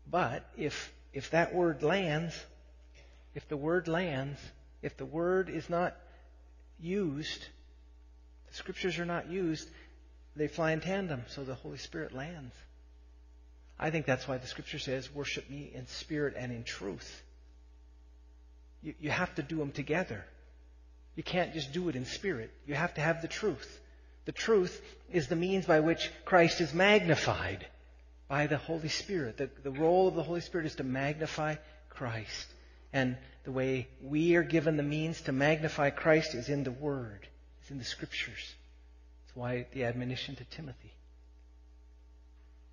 But 0.10 0.46
if, 0.58 0.94
if 1.14 1.32
that 1.32 1.54
word 1.54 1.82
lands, 1.82 2.40
if 3.36 3.48
the 3.48 3.58
word 3.58 3.88
lands, 3.88 4.40
if 4.82 4.98
the 4.98 5.06
word 5.06 5.50
is 5.50 5.70
not 5.70 5.96
used, 6.80 7.46
the 8.48 8.54
scriptures 8.54 9.00
are 9.00 9.06
not 9.06 9.30
used, 9.30 9.68
they 10.36 10.48
fly 10.48 10.72
in 10.72 10.82
tandem, 10.82 11.24
so 11.28 11.44
the 11.44 11.56
Holy 11.56 11.78
Spirit 11.78 12.14
lands. 12.14 12.54
I 13.84 13.90
think 13.90 14.06
that's 14.06 14.26
why 14.30 14.38
the 14.38 14.48
scripture 14.48 14.80
says, 14.80 15.14
worship 15.14 15.50
me 15.50 15.70
in 15.76 15.88
spirit 15.88 16.36
and 16.38 16.54
in 16.54 16.64
truth. 16.64 17.22
You, 18.82 18.94
you 18.98 19.10
have 19.10 19.36
to 19.36 19.44
do 19.44 19.58
them 19.58 19.74
together. 19.74 20.24
You 21.18 21.24
can't 21.24 21.54
just 21.54 21.74
do 21.74 21.90
it 21.90 21.98
in 21.98 22.06
spirit. 22.06 22.52
You 22.66 22.76
have 22.76 22.94
to 22.94 23.02
have 23.02 23.22
the 23.22 23.28
truth. 23.28 23.82
The 24.24 24.32
truth 24.32 24.82
is 25.12 25.28
the 25.28 25.36
means 25.36 25.66
by 25.66 25.82
which 25.82 26.10
Christ 26.24 26.62
is 26.62 26.74
magnified 26.74 27.68
by 28.30 28.48
the 28.48 28.56
Holy 28.56 28.88
Spirit. 28.88 29.36
The, 29.36 29.50
the 29.64 29.72
role 29.72 30.08
of 30.08 30.16
the 30.16 30.24
Holy 30.24 30.40
Spirit 30.40 30.66
is 30.68 30.76
to 30.76 30.86
magnify 30.86 31.56
Christ. 31.90 32.48
And 32.94 33.18
the 33.44 33.52
way 33.52 33.90
we 34.02 34.38
are 34.38 34.44
given 34.44 34.78
the 34.78 34.84
means 34.84 35.20
to 35.24 35.34
magnify 35.34 35.90
Christ 35.90 36.36
is 36.36 36.48
in 36.48 36.64
the 36.64 36.72
Word, 36.72 37.28
it's 37.60 37.70
in 37.70 37.80
the 37.80 37.84
Scriptures. 37.84 38.56
That's 39.26 39.36
why 39.36 39.66
the 39.74 39.84
admonition 39.84 40.38
to 40.38 40.46
Timothy. 40.46 40.93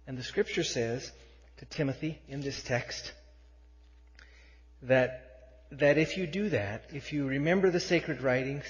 And 0.07 0.19
the 0.19 0.23
Scripture 0.23 0.65
says 0.65 1.11
to 1.59 1.65
Timothy 1.67 2.21
in 2.29 2.41
this 2.41 2.63
text 2.63 3.13
that 4.83 5.31
that 5.73 5.99
if 5.99 6.17
you 6.17 6.27
do 6.27 6.49
that, 6.49 6.85
if 6.93 7.13
you 7.13 7.27
remember 7.27 7.71
the 7.71 7.81
sacred 7.81 8.23
writings, 8.23 8.65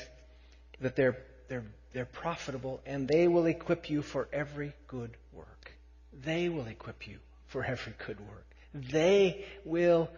that 0.81 0.97
they're, 0.97 1.17
they're, 1.49 1.65
they're 1.93 2.05
profitable 2.05 2.81
and 2.85 3.09
they 3.09 3.29
will 3.29 3.47
equip 3.47 3.89
you 3.89 4.03
for 4.03 4.29
every 4.33 4.73
good 4.87 5.17
work. 5.33 5.73
They 6.13 6.49
will 6.49 6.67
equip 6.67 7.09
you 7.09 7.19
for 7.47 7.65
every 7.65 7.95
good 8.07 8.21
work. 8.21 8.47
They 8.75 9.45
will 9.65 10.11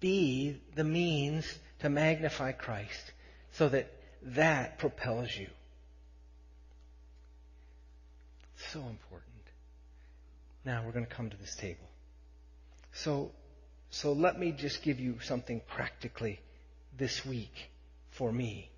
be 0.00 0.60
the 0.74 0.84
means 0.84 1.46
to 1.80 1.88
magnify 1.88 2.52
Christ 2.52 3.12
so 3.52 3.68
that 3.68 3.92
that 4.22 4.78
propels 4.78 5.34
you. 5.36 5.48
So 8.72 8.78
important. 8.80 9.31
Now 10.64 10.82
we're 10.84 10.92
going 10.92 11.06
to 11.06 11.14
come 11.14 11.30
to 11.30 11.36
this 11.36 11.54
table. 11.54 11.88
So 12.92 13.32
so 13.92 14.14
let 14.14 14.40
me 14.40 14.52
just 14.52 14.82
give 14.82 14.98
you 15.00 15.20
something 15.20 15.60
practically 15.68 16.40
this 16.96 17.26
week 17.26 17.70
for 18.08 18.32
me 18.32 18.70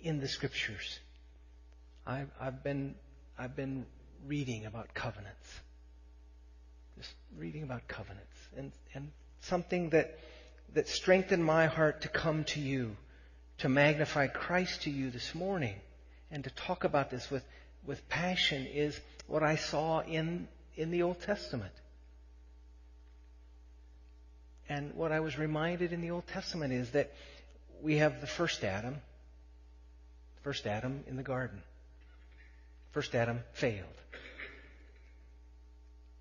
in 0.00 0.18
the 0.18 0.26
scriptures. 0.26 0.98
I've, 2.04 2.28
I've 2.40 2.64
been, 2.64 2.96
I've 3.38 3.54
been 3.54 3.86
reading 4.26 4.66
about 4.66 4.92
covenants. 4.92 5.60
Just 6.96 7.12
reading 7.38 7.62
about 7.62 7.86
covenants. 7.86 8.36
And, 8.56 8.72
and 8.92 9.12
something 9.42 9.90
that, 9.90 10.18
that 10.74 10.88
strengthened 10.88 11.44
my 11.44 11.66
heart 11.66 12.00
to 12.00 12.08
come 12.08 12.42
to 12.44 12.60
you, 12.60 12.96
to 13.58 13.68
magnify 13.68 14.26
Christ 14.26 14.82
to 14.82 14.90
you 14.90 15.12
this 15.12 15.32
morning, 15.32 15.76
and 16.32 16.42
to 16.42 16.50
talk 16.50 16.82
about 16.82 17.08
this 17.08 17.30
with, 17.30 17.44
with 17.86 18.08
passion 18.08 18.66
is 18.66 18.98
what 19.28 19.44
I 19.44 19.54
saw 19.54 20.00
in, 20.00 20.48
in 20.78 20.92
the 20.92 21.02
Old 21.02 21.20
Testament. 21.20 21.72
And 24.68 24.94
what 24.94 25.10
I 25.10 25.20
was 25.20 25.36
reminded 25.36 25.92
in 25.92 26.00
the 26.00 26.12
Old 26.12 26.26
Testament 26.28 26.72
is 26.72 26.90
that 26.92 27.12
we 27.82 27.96
have 27.96 28.20
the 28.20 28.26
first 28.26 28.62
Adam, 28.62 28.96
first 30.42 30.66
Adam 30.66 31.02
in 31.08 31.16
the 31.16 31.22
garden. 31.22 31.62
First 32.92 33.14
Adam 33.14 33.40
failed. 33.52 33.84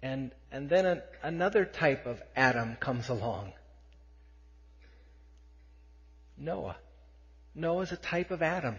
And, 0.01 0.31
and 0.51 0.69
then 0.69 0.85
a, 0.85 1.03
another 1.21 1.63
type 1.63 2.07
of 2.07 2.21
Adam 2.35 2.77
comes 2.79 3.09
along. 3.09 3.53
Noah. 6.37 6.77
Noah's 7.53 7.91
a 7.91 7.97
type 7.97 8.31
of 8.31 8.41
Adam. 8.41 8.77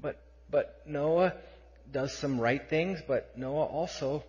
But, 0.00 0.22
but 0.50 0.82
Noah 0.86 1.34
does 1.92 2.12
some 2.12 2.40
right 2.40 2.68
things, 2.68 3.00
but 3.06 3.36
Noah 3.36 3.66
also 3.66 4.24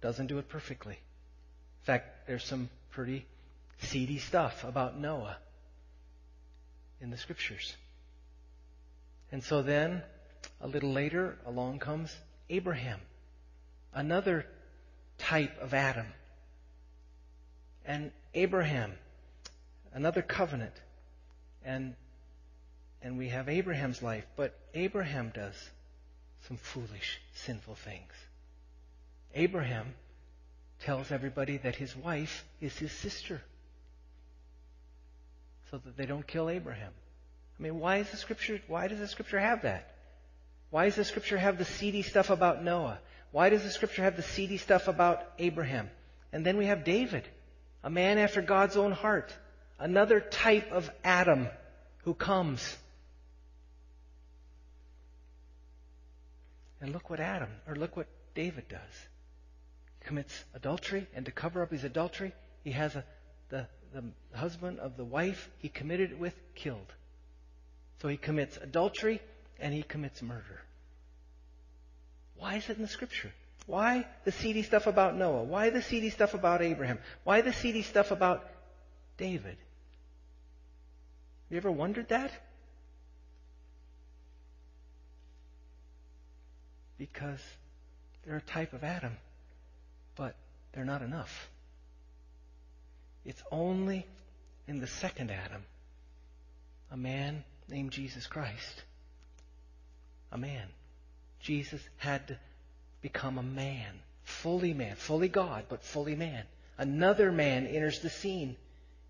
doesn't 0.00 0.26
do 0.26 0.38
it 0.38 0.48
perfectly 0.48 0.94
In 0.94 1.84
fact, 1.84 2.26
there's 2.28 2.44
some 2.44 2.68
pretty 2.90 3.24
seedy 3.80 4.18
stuff 4.18 4.64
about 4.64 4.98
Noah 4.98 5.36
in 7.00 7.10
the 7.10 7.16
scriptures. 7.16 7.74
And 9.32 9.42
so 9.42 9.62
then, 9.62 10.02
a 10.60 10.68
little 10.68 10.92
later, 10.92 11.38
along 11.46 11.78
comes 11.78 12.14
Abraham, 12.50 13.00
another 13.94 14.46
type 15.18 15.60
of 15.60 15.74
Adam. 15.74 16.06
And 17.84 18.10
Abraham, 18.34 18.92
another 19.92 20.22
covenant. 20.22 20.74
And, 21.64 21.94
and 23.02 23.18
we 23.18 23.28
have 23.28 23.48
Abraham's 23.48 24.02
life, 24.02 24.26
but 24.36 24.54
Abraham 24.74 25.32
does 25.34 25.54
some 26.46 26.56
foolish, 26.56 27.20
sinful 27.34 27.74
things. 27.74 28.12
Abraham 29.34 29.94
tells 30.80 31.10
everybody 31.10 31.56
that 31.58 31.76
his 31.76 31.96
wife 31.96 32.44
is 32.60 32.76
his 32.78 32.92
sister 32.92 33.40
so 35.70 35.78
that 35.78 35.96
they 35.96 36.06
don't 36.06 36.26
kill 36.26 36.48
Abraham. 36.48 36.92
I 37.58 37.62
mean, 37.62 37.78
why 37.78 37.98
is 37.98 38.10
the 38.10 38.16
scripture, 38.16 38.60
why 38.68 38.88
does 38.88 38.98
the 38.98 39.08
scripture 39.08 39.38
have 39.38 39.62
that? 39.62 39.94
Why 40.70 40.84
does 40.84 40.96
the 40.96 41.04
scripture 41.04 41.38
have 41.38 41.58
the 41.58 41.64
seedy 41.64 42.02
stuff 42.02 42.30
about 42.30 42.62
Noah? 42.62 42.98
Why 43.32 43.50
does 43.50 43.62
the 43.62 43.70
scripture 43.70 44.02
have 44.02 44.16
the 44.16 44.22
seedy 44.22 44.58
stuff 44.58 44.88
about 44.88 45.22
Abraham? 45.38 45.90
And 46.32 46.44
then 46.44 46.56
we 46.56 46.66
have 46.66 46.84
David, 46.84 47.28
a 47.82 47.90
man 47.90 48.18
after 48.18 48.42
God's 48.42 48.76
own 48.76 48.92
heart, 48.92 49.34
another 49.78 50.20
type 50.20 50.70
of 50.72 50.90
Adam 51.02 51.48
who 52.04 52.14
comes. 52.14 52.76
And 56.80 56.92
look 56.92 57.10
what 57.10 57.20
Adam, 57.20 57.50
or 57.66 57.74
look 57.74 57.96
what 57.96 58.06
David 58.34 58.68
does 58.68 59.08
commits 60.08 60.44
adultery, 60.54 61.06
and 61.14 61.26
to 61.26 61.32
cover 61.32 61.62
up 61.62 61.70
his 61.70 61.84
adultery, 61.84 62.32
he 62.64 62.70
has 62.70 62.96
a, 62.96 63.04
the, 63.50 63.66
the 63.92 64.02
husband 64.34 64.78
of 64.78 64.96
the 64.96 65.04
wife 65.04 65.50
he 65.58 65.68
committed 65.68 66.12
it 66.12 66.18
with 66.18 66.34
killed. 66.54 66.94
So 68.00 68.08
he 68.08 68.16
commits 68.16 68.56
adultery 68.56 69.20
and 69.60 69.74
he 69.74 69.82
commits 69.82 70.22
murder. 70.22 70.62
Why 72.36 72.56
is 72.56 72.70
it 72.70 72.76
in 72.76 72.82
the 72.82 72.88
scripture? 72.88 73.32
Why 73.66 74.06
the 74.24 74.32
seedy 74.32 74.62
stuff 74.62 74.86
about 74.86 75.16
Noah? 75.16 75.42
Why 75.42 75.68
the 75.70 75.82
seedy 75.82 76.08
stuff 76.08 76.32
about 76.32 76.62
Abraham? 76.62 76.98
Why 77.24 77.42
the 77.42 77.52
seedy 77.52 77.82
stuff 77.82 78.10
about 78.10 78.48
David? 79.18 79.56
Have 81.44 81.50
you 81.50 81.56
ever 81.58 81.70
wondered 81.70 82.08
that? 82.08 82.30
Because 86.98 87.40
they're 88.24 88.36
a 88.36 88.42
type 88.42 88.72
of 88.72 88.84
Adam 88.84 89.16
but 90.18 90.34
they're 90.72 90.84
not 90.84 91.00
enough. 91.00 91.48
It's 93.24 93.42
only 93.50 94.04
in 94.66 94.80
the 94.80 94.86
second 94.86 95.30
Adam, 95.30 95.62
a 96.90 96.96
man 96.96 97.44
named 97.68 97.92
Jesus 97.92 98.26
Christ. 98.26 98.82
A 100.32 100.36
man. 100.36 100.66
Jesus 101.40 101.80
had 101.96 102.26
to 102.28 102.38
become 103.00 103.38
a 103.38 103.42
man, 103.42 104.00
fully 104.24 104.74
man, 104.74 104.96
fully 104.96 105.28
God, 105.28 105.64
but 105.68 105.84
fully 105.84 106.16
man. 106.16 106.42
Another 106.76 107.30
man 107.30 107.66
enters 107.66 108.00
the 108.00 108.10
scene. 108.10 108.56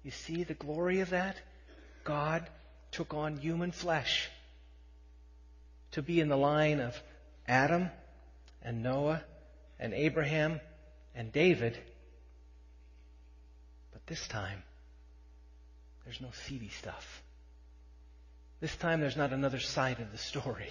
You 0.05 0.11
see 0.11 0.45
the 0.45 0.55
glory 0.55 1.01
of 1.01 1.11
that? 1.11 1.37
God 2.05 2.47
took 2.93 3.15
on 3.15 3.39
human 3.39 3.73
flesh 3.73 4.29
to 5.93 6.03
be 6.03 6.21
in 6.21 6.29
the 6.29 6.37
line 6.37 6.81
of 6.81 6.95
Adam 7.49 7.91
and 8.63 8.83
Noah 8.83 9.23
and 9.81 9.95
Abraham 9.95 10.61
and 11.15 11.33
David. 11.33 11.79
But 13.93 14.07
this 14.07 14.29
time, 14.29 14.63
there's 16.05 16.21
no 16.21 16.31
seedy 16.47 16.69
stuff. 16.69 17.23
This 18.61 18.75
time, 18.77 19.01
there's 19.01 19.17
not 19.17 19.33
another 19.33 19.61
side 19.61 20.01
of 20.01 20.13
the 20.13 20.19
story. 20.19 20.71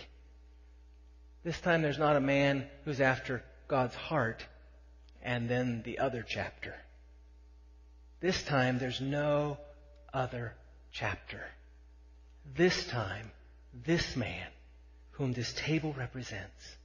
This 1.43 1.59
time, 1.59 1.81
there's 1.81 1.97
not 1.97 2.15
a 2.15 2.21
man 2.21 2.67
who's 2.85 3.01
after 3.01 3.43
God's 3.67 3.95
heart 3.95 4.45
and 5.23 5.49
then 5.49 5.81
the 5.83 5.99
other 5.99 6.23
chapter. 6.27 6.75
This 8.19 8.43
time, 8.43 8.77
there's 8.79 8.99
no 8.99 9.57
other 10.13 10.53
chapter. 10.91 11.41
This 12.55 12.87
time, 12.87 13.31
this 13.85 14.15
man, 14.15 14.47
whom 15.17 15.33
this 15.33 15.53
table 15.53 15.93
represents, 15.93 16.75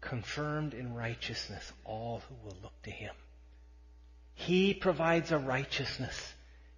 confirmed 0.00 0.72
in 0.72 0.94
righteousness 0.94 1.72
all 1.84 2.22
who 2.28 2.34
will 2.46 2.56
look 2.62 2.82
to 2.82 2.90
him. 2.90 3.14
He 4.34 4.72
provides 4.74 5.32
a 5.32 5.38
righteousness 5.38 6.32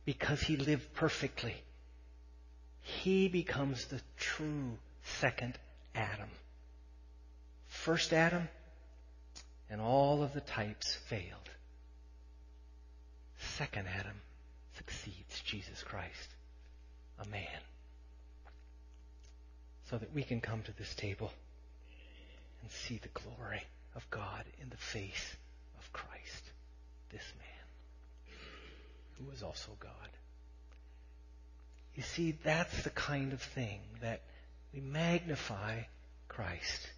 because 0.04 0.40
he 0.40 0.56
lived 0.56 0.92
perfectly. 0.94 1.54
he 2.80 3.28
becomes 3.28 3.86
the 3.86 4.00
true 4.18 4.78
second 5.02 5.58
Adam. 5.94 6.28
First 7.66 8.12
Adam, 8.12 8.48
and 9.70 9.80
all 9.80 10.22
of 10.22 10.34
the 10.34 10.40
types 10.42 10.94
failed. 11.06 11.50
Second 13.56 13.88
Adam 13.88 14.20
succeeds, 14.76 15.40
Jesus 15.44 15.82
Christ, 15.82 16.28
a 17.18 17.28
man. 17.28 17.60
So 19.90 19.98
that 19.98 20.14
we 20.14 20.22
can 20.22 20.40
come 20.40 20.62
to 20.62 20.72
this 20.78 20.94
table 20.94 21.30
and 22.62 22.70
see 22.70 22.98
the 23.02 23.08
glory 23.08 23.62
of 23.94 24.08
God 24.10 24.44
in 24.62 24.70
the 24.70 24.76
face 24.76 25.36
of 25.78 25.92
Christ, 25.92 26.50
this 27.10 27.32
man, 27.38 28.36
who 29.18 29.30
is 29.32 29.42
also 29.42 29.70
God. 29.78 29.90
You 31.94 32.02
see, 32.02 32.36
that's 32.42 32.82
the 32.82 32.90
kind 32.90 33.32
of 33.32 33.40
thing 33.40 33.80
that 34.00 34.22
we 34.72 34.80
magnify 34.80 35.82
Christ. 36.28 36.88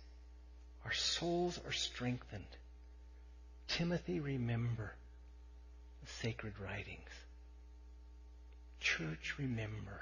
Our 0.84 0.92
souls 0.92 1.60
are 1.66 1.72
strengthened. 1.72 2.44
Timothy, 3.68 4.20
remember 4.20 4.94
the 6.02 6.10
sacred 6.22 6.54
writings. 6.60 7.10
Church, 8.80 9.34
remember 9.38 10.00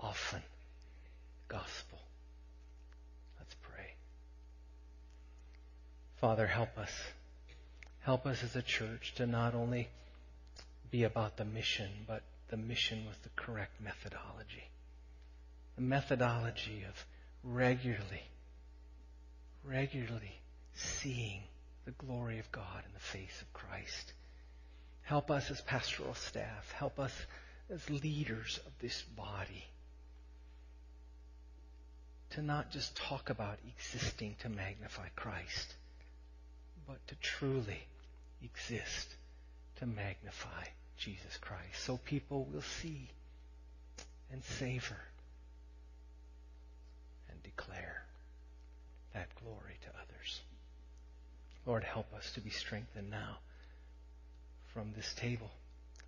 often 0.00 0.42
gospel. 1.48 1.98
Let's 3.38 3.54
pray. 3.62 3.94
Father, 6.20 6.46
help 6.46 6.76
us. 6.78 6.92
Help 8.00 8.26
us 8.26 8.42
as 8.42 8.54
a 8.56 8.62
church 8.62 9.14
to 9.16 9.26
not 9.26 9.54
only 9.54 9.88
be 10.90 11.04
about 11.04 11.36
the 11.36 11.44
mission, 11.44 11.90
but 12.06 12.22
the 12.48 12.56
mission 12.56 13.04
with 13.06 13.22
the 13.22 13.28
correct 13.36 13.80
methodology. 13.80 14.68
The 15.76 15.82
methodology 15.82 16.84
of 16.88 17.06
regularly, 17.42 18.22
regularly 19.64 20.40
seeing 20.74 21.42
the 21.84 21.90
glory 21.92 22.38
of 22.38 22.50
God 22.52 22.82
in 22.86 22.92
the 22.94 23.00
face 23.00 23.42
of 23.42 23.52
Christ. 23.52 24.12
Help 25.02 25.30
us 25.30 25.50
as 25.50 25.60
pastoral 25.62 26.14
staff. 26.14 26.72
Help 26.72 26.98
us 26.98 27.12
as 27.70 27.88
leaders 27.90 28.60
of 28.66 28.72
this 28.80 29.02
body 29.02 29.64
to 32.30 32.42
not 32.42 32.70
just 32.70 32.96
talk 32.96 33.30
about 33.30 33.58
existing 33.66 34.36
to 34.40 34.48
magnify 34.48 35.08
Christ, 35.16 35.74
but 36.86 36.98
to 37.08 37.14
truly 37.16 37.86
exist 38.42 39.14
to 39.78 39.86
magnify 39.86 40.64
Jesus 40.96 41.36
Christ. 41.40 41.82
So 41.84 41.96
people 41.96 42.46
will 42.52 42.62
see 42.62 43.08
and 44.32 44.42
savor 44.44 44.96
and 47.30 47.42
declare 47.42 48.02
that 49.14 49.28
glory 49.42 49.78
to 49.82 49.88
others. 49.88 50.40
Lord, 51.66 51.84
help 51.84 52.12
us 52.14 52.32
to 52.32 52.40
be 52.40 52.50
strengthened 52.50 53.10
now 53.10 53.38
from 54.72 54.92
this 54.96 55.14
table 55.14 55.50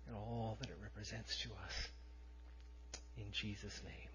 and 0.07 0.15
all 0.15 0.57
that 0.61 0.69
it 0.69 0.77
represents 0.81 1.37
to 1.41 1.49
us. 1.65 1.87
In 3.17 3.31
Jesus' 3.31 3.81
name. 3.83 4.10